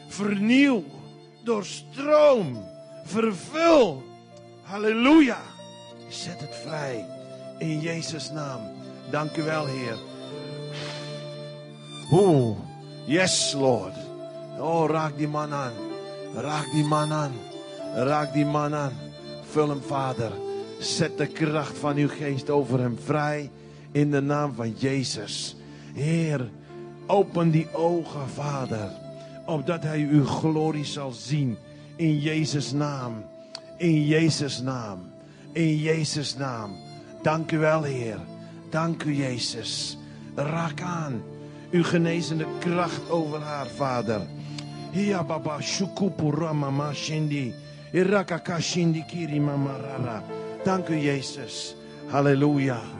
[0.08, 0.84] Vernieuw,
[1.44, 2.56] doorstroom,
[3.04, 4.02] vervul.
[4.62, 5.38] Halleluja.
[6.08, 7.06] Zet het vrij.
[7.58, 8.60] In Jezus' naam.
[9.10, 9.96] Dank u wel, Heer.
[12.12, 12.56] Oeh,
[13.06, 13.94] yes, Lord.
[14.58, 15.72] Oh, raak die man aan.
[16.34, 17.32] Raak die man aan.
[17.94, 18.92] Raak die man aan.
[19.50, 20.32] Vul hem, Vader.
[20.78, 23.50] Zet de kracht van uw geest over hem vrij.
[23.92, 25.56] In de naam van Jezus.
[25.92, 26.50] Heer,
[27.10, 28.90] open die ogen, Vader.
[29.46, 31.58] Opdat hij uw glorie zal zien.
[31.96, 33.24] In Jezus' naam.
[33.76, 34.98] In Jezus' naam.
[35.52, 36.70] In Jezus' naam.
[37.22, 38.18] Dank u wel, Heer.
[38.70, 39.98] Dank u, Jezus.
[40.34, 41.22] Raak aan.
[41.70, 44.20] Uw genezende kracht over haar, Vader.
[44.92, 47.54] Hiya baba shukupura mama shindi.
[47.92, 50.22] Irakaka shindi kiri mama rara.
[50.64, 51.74] Dank u, Jezus.
[52.06, 52.99] Halleluja.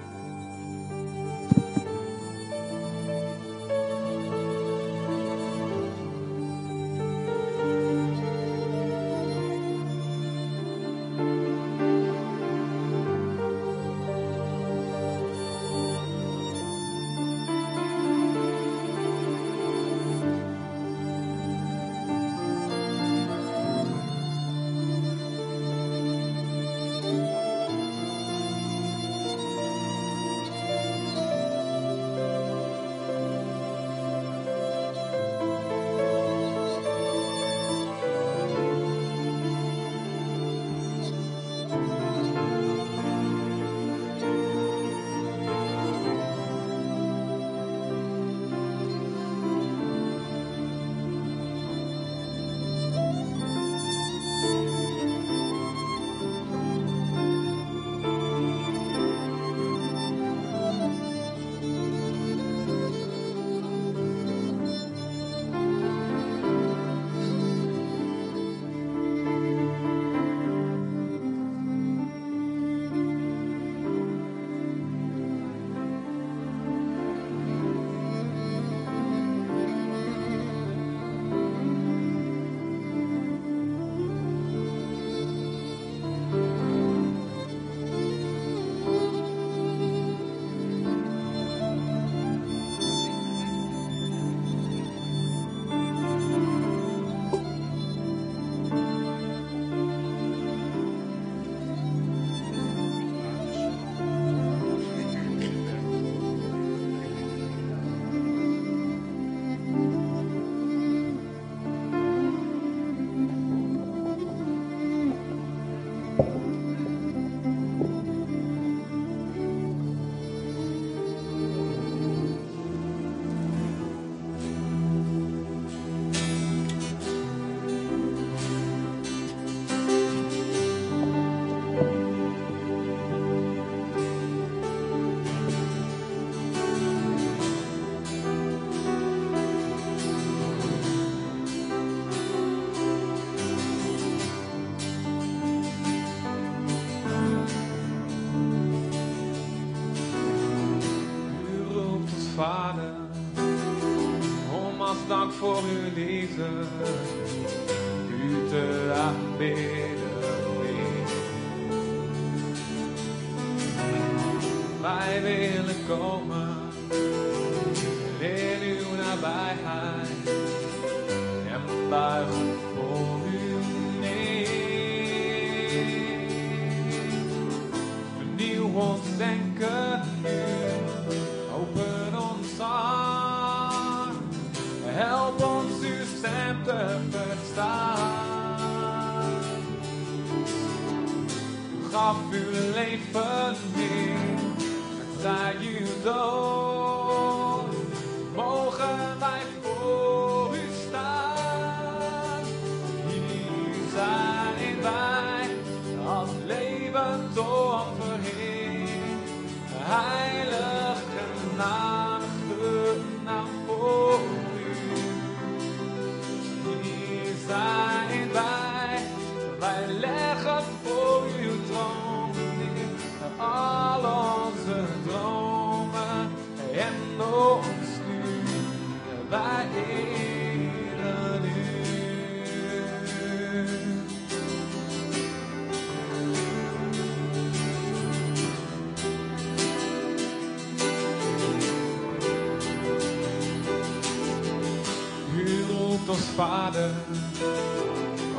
[246.41, 246.91] Vader,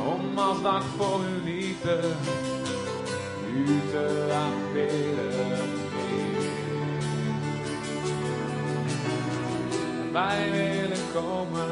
[0.06, 2.00] om als dank voor uw liefde,
[3.54, 5.70] u te aanbidden.
[10.12, 11.68] Wij willen komen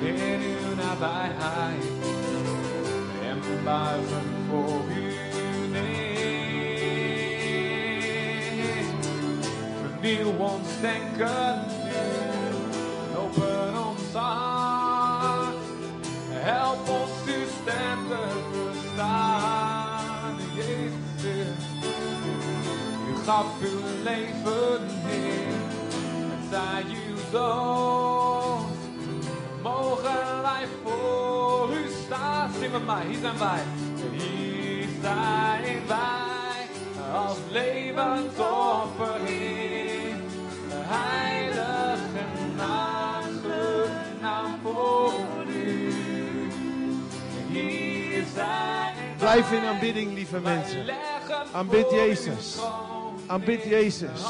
[0.00, 1.84] in uw nabijheid
[3.28, 5.14] en buigen voor u
[5.70, 6.04] neer.
[9.82, 11.63] Vernieuw ons denken
[23.24, 25.54] gaf uw leven neer,
[26.32, 28.64] en zij uw dood.
[29.62, 33.62] Mogen wij voor u staan, zing met mij, hier zijn wij.
[34.12, 36.68] Hier zijn wij,
[37.14, 40.14] als levend offer, Heer.
[40.86, 45.92] Heilig en aangenaam voor u.
[47.48, 50.86] Hier zijn Blijf in aanbidding, lieve mensen.
[51.52, 52.58] Aanbid Jezus.
[53.26, 54.20] Aanbid Jezus.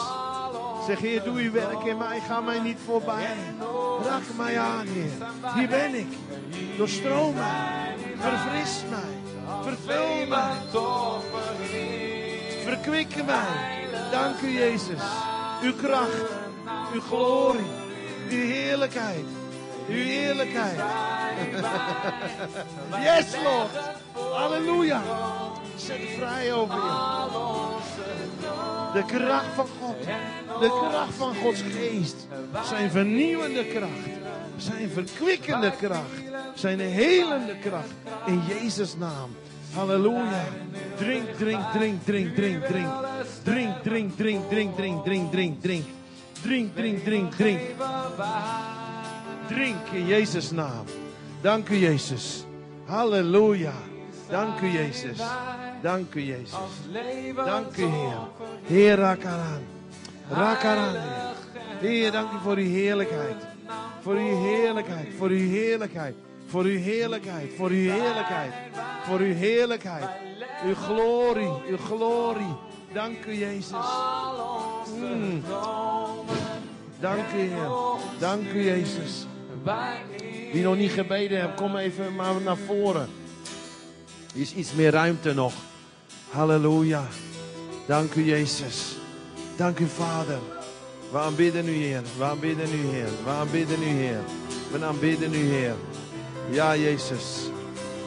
[0.86, 2.20] Zeg, Heer, doe uw werk in mij.
[2.20, 3.36] Ga mij niet voorbij.
[4.05, 5.11] Raak mij aan, Heer.
[5.55, 6.12] Hier ben ik.
[6.76, 7.95] Doorstroom mij.
[8.18, 9.14] Verfris mij.
[9.62, 10.53] Vervul mij.
[12.64, 13.86] Verkwik mij.
[14.11, 15.01] Dank u, Jezus.
[15.62, 16.22] Uw kracht.
[16.92, 17.66] Uw glorie.
[18.30, 19.24] Uw heerlijkheid.
[19.88, 20.80] Uw heerlijkheid.
[23.03, 23.70] Yes, Lord.
[24.32, 25.03] Halleluja.
[25.76, 26.80] Zet vrij over je.
[28.95, 30.05] De kracht van God.
[30.61, 32.16] De kracht van Gods geest.
[32.64, 34.09] Zijn vernieuwende kracht.
[34.57, 36.22] Zijn verkwikkende kracht.
[36.55, 37.95] Zijn helende kracht.
[38.26, 39.30] In Jezus' naam.
[39.72, 40.45] Halleluja.
[40.97, 42.88] Drink, drink, drink, drink, drink, drink.
[43.42, 45.84] Drink, drink, drink, drink, drink, drink, drink, drink.
[46.42, 47.61] Drink, drink, drink, drink.
[49.49, 50.84] Drink in Jezus' naam.
[51.40, 52.45] Dank u, Jezus.
[52.86, 53.74] Halleluja.
[54.30, 55.18] Dank u, Jezus.
[55.85, 56.51] Dank u, Jezus.
[57.35, 58.18] Dank u, Heer.
[58.62, 59.22] Heer, raak
[60.62, 60.95] eraan,
[61.80, 61.91] Heer.
[61.91, 63.37] Heer, dank u voor uw heerlijkheid.
[64.03, 65.09] Voor uw heerlijkheid.
[65.16, 66.14] Voor uw heerlijkheid.
[66.47, 67.51] Voor uw heerlijkheid.
[67.57, 68.53] Voor uw heerlijkheid.
[69.07, 70.09] Voor uw heerlijkheid.
[70.66, 71.53] Uw glorie.
[71.68, 72.57] Uw glorie.
[72.93, 73.87] Dank u, Jezus.
[74.99, 75.43] Mm.
[77.01, 77.68] Dank u, Heer.
[78.18, 79.26] Dank u, Jezus.
[80.53, 83.09] Wie nog niet gebeden hebt, kom even maar naar voren.
[84.35, 85.53] Er is iets meer ruimte nog.
[86.35, 87.07] Halleluja.
[87.87, 88.97] Dank u, Jezus.
[89.57, 90.39] Dank u, Vader.
[91.12, 92.03] We aanbidden u, Heer.
[92.18, 93.09] We aanbidden u, Heer.
[93.24, 94.20] We aanbidden u, Heer.
[94.72, 95.74] We aanbidden u, Heer.
[96.51, 97.51] Ja, Jezus.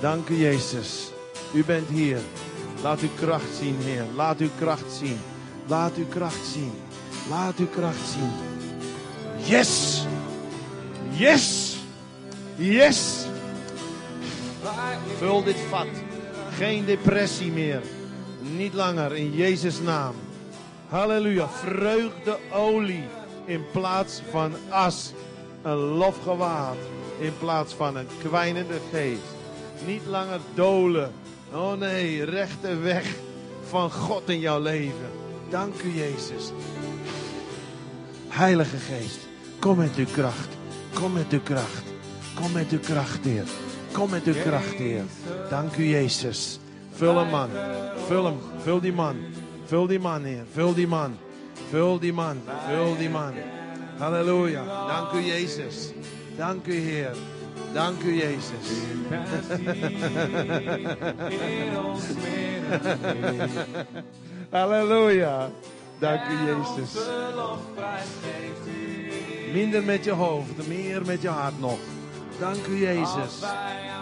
[0.02, 1.12] Dank u, Jezus.
[1.54, 2.20] U bent hier.
[2.84, 4.04] Laat uw kracht zien, Heer.
[4.16, 5.20] Laat uw kracht zien.
[5.68, 6.72] Laat uw kracht zien.
[7.30, 8.32] Laat uw kracht zien.
[9.46, 10.06] Yes.
[11.12, 11.78] Yes.
[12.56, 13.26] Yes.
[15.18, 15.88] Vul dit vat.
[16.58, 17.82] Geen depressie meer.
[18.40, 20.14] Niet langer in Jezus' naam.
[20.88, 21.48] Halleluja.
[21.48, 23.04] Vreugde olie
[23.46, 25.14] in plaats van as.
[25.62, 26.78] Een lofgewaad
[27.20, 29.36] in plaats van een kwijnende geest.
[29.86, 31.12] Niet langer dolen.
[31.54, 33.16] Oh nee, rechte weg
[33.70, 35.10] van God in jouw leven.
[35.50, 36.52] Dank u Jezus.
[38.28, 39.20] Heilige Geest,
[39.60, 40.48] kom met uw kracht.
[40.94, 41.84] Kom met uw kracht.
[42.34, 43.44] Kom met uw kracht, Heer.
[43.92, 45.04] Kom met uw kracht, Heer.
[45.50, 46.60] Dank u Jezus.
[46.98, 47.50] Vul hem, man.
[48.08, 48.38] Vul hem.
[48.64, 49.16] Vul die man.
[49.68, 50.46] Vul die man, Heer.
[50.54, 51.18] Vul die man.
[51.70, 52.42] Vul die man.
[52.70, 53.34] Vul die man.
[54.00, 54.64] Halleluja.
[54.66, 55.94] Dank u, Jezus.
[56.38, 57.16] Dank u, Heer.
[57.74, 58.68] Dank u, Jezus.
[64.52, 65.50] Halleluja.
[66.00, 66.98] Dank u, Jezus.
[69.54, 71.80] Minder met je hoofd, meer met je hart nog.
[72.40, 73.42] Dank u, Jezus.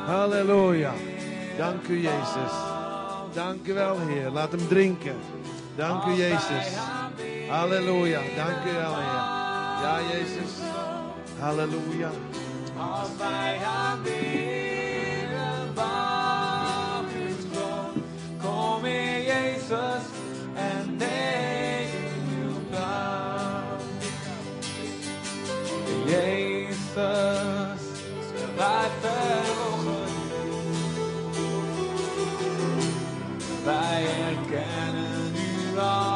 [0.06, 0.94] Halleluja.
[1.58, 2.75] Dank u, Jezus.
[3.36, 4.30] Dank u wel, Heer.
[4.30, 5.16] Laat hem drinken.
[5.76, 6.68] Dank u, Jezus.
[7.50, 8.22] Halleluja.
[8.36, 8.92] Dank u wel,
[9.82, 10.52] Ja, Jezus.
[11.40, 12.10] Halleluja.
[12.78, 18.02] Als wij gaan bidden van uw
[18.42, 20.04] kom in Jezus
[20.54, 23.84] en neem uw plaats.
[26.06, 27.82] Jezus,
[28.56, 28.92] blijf
[35.76, 36.15] God.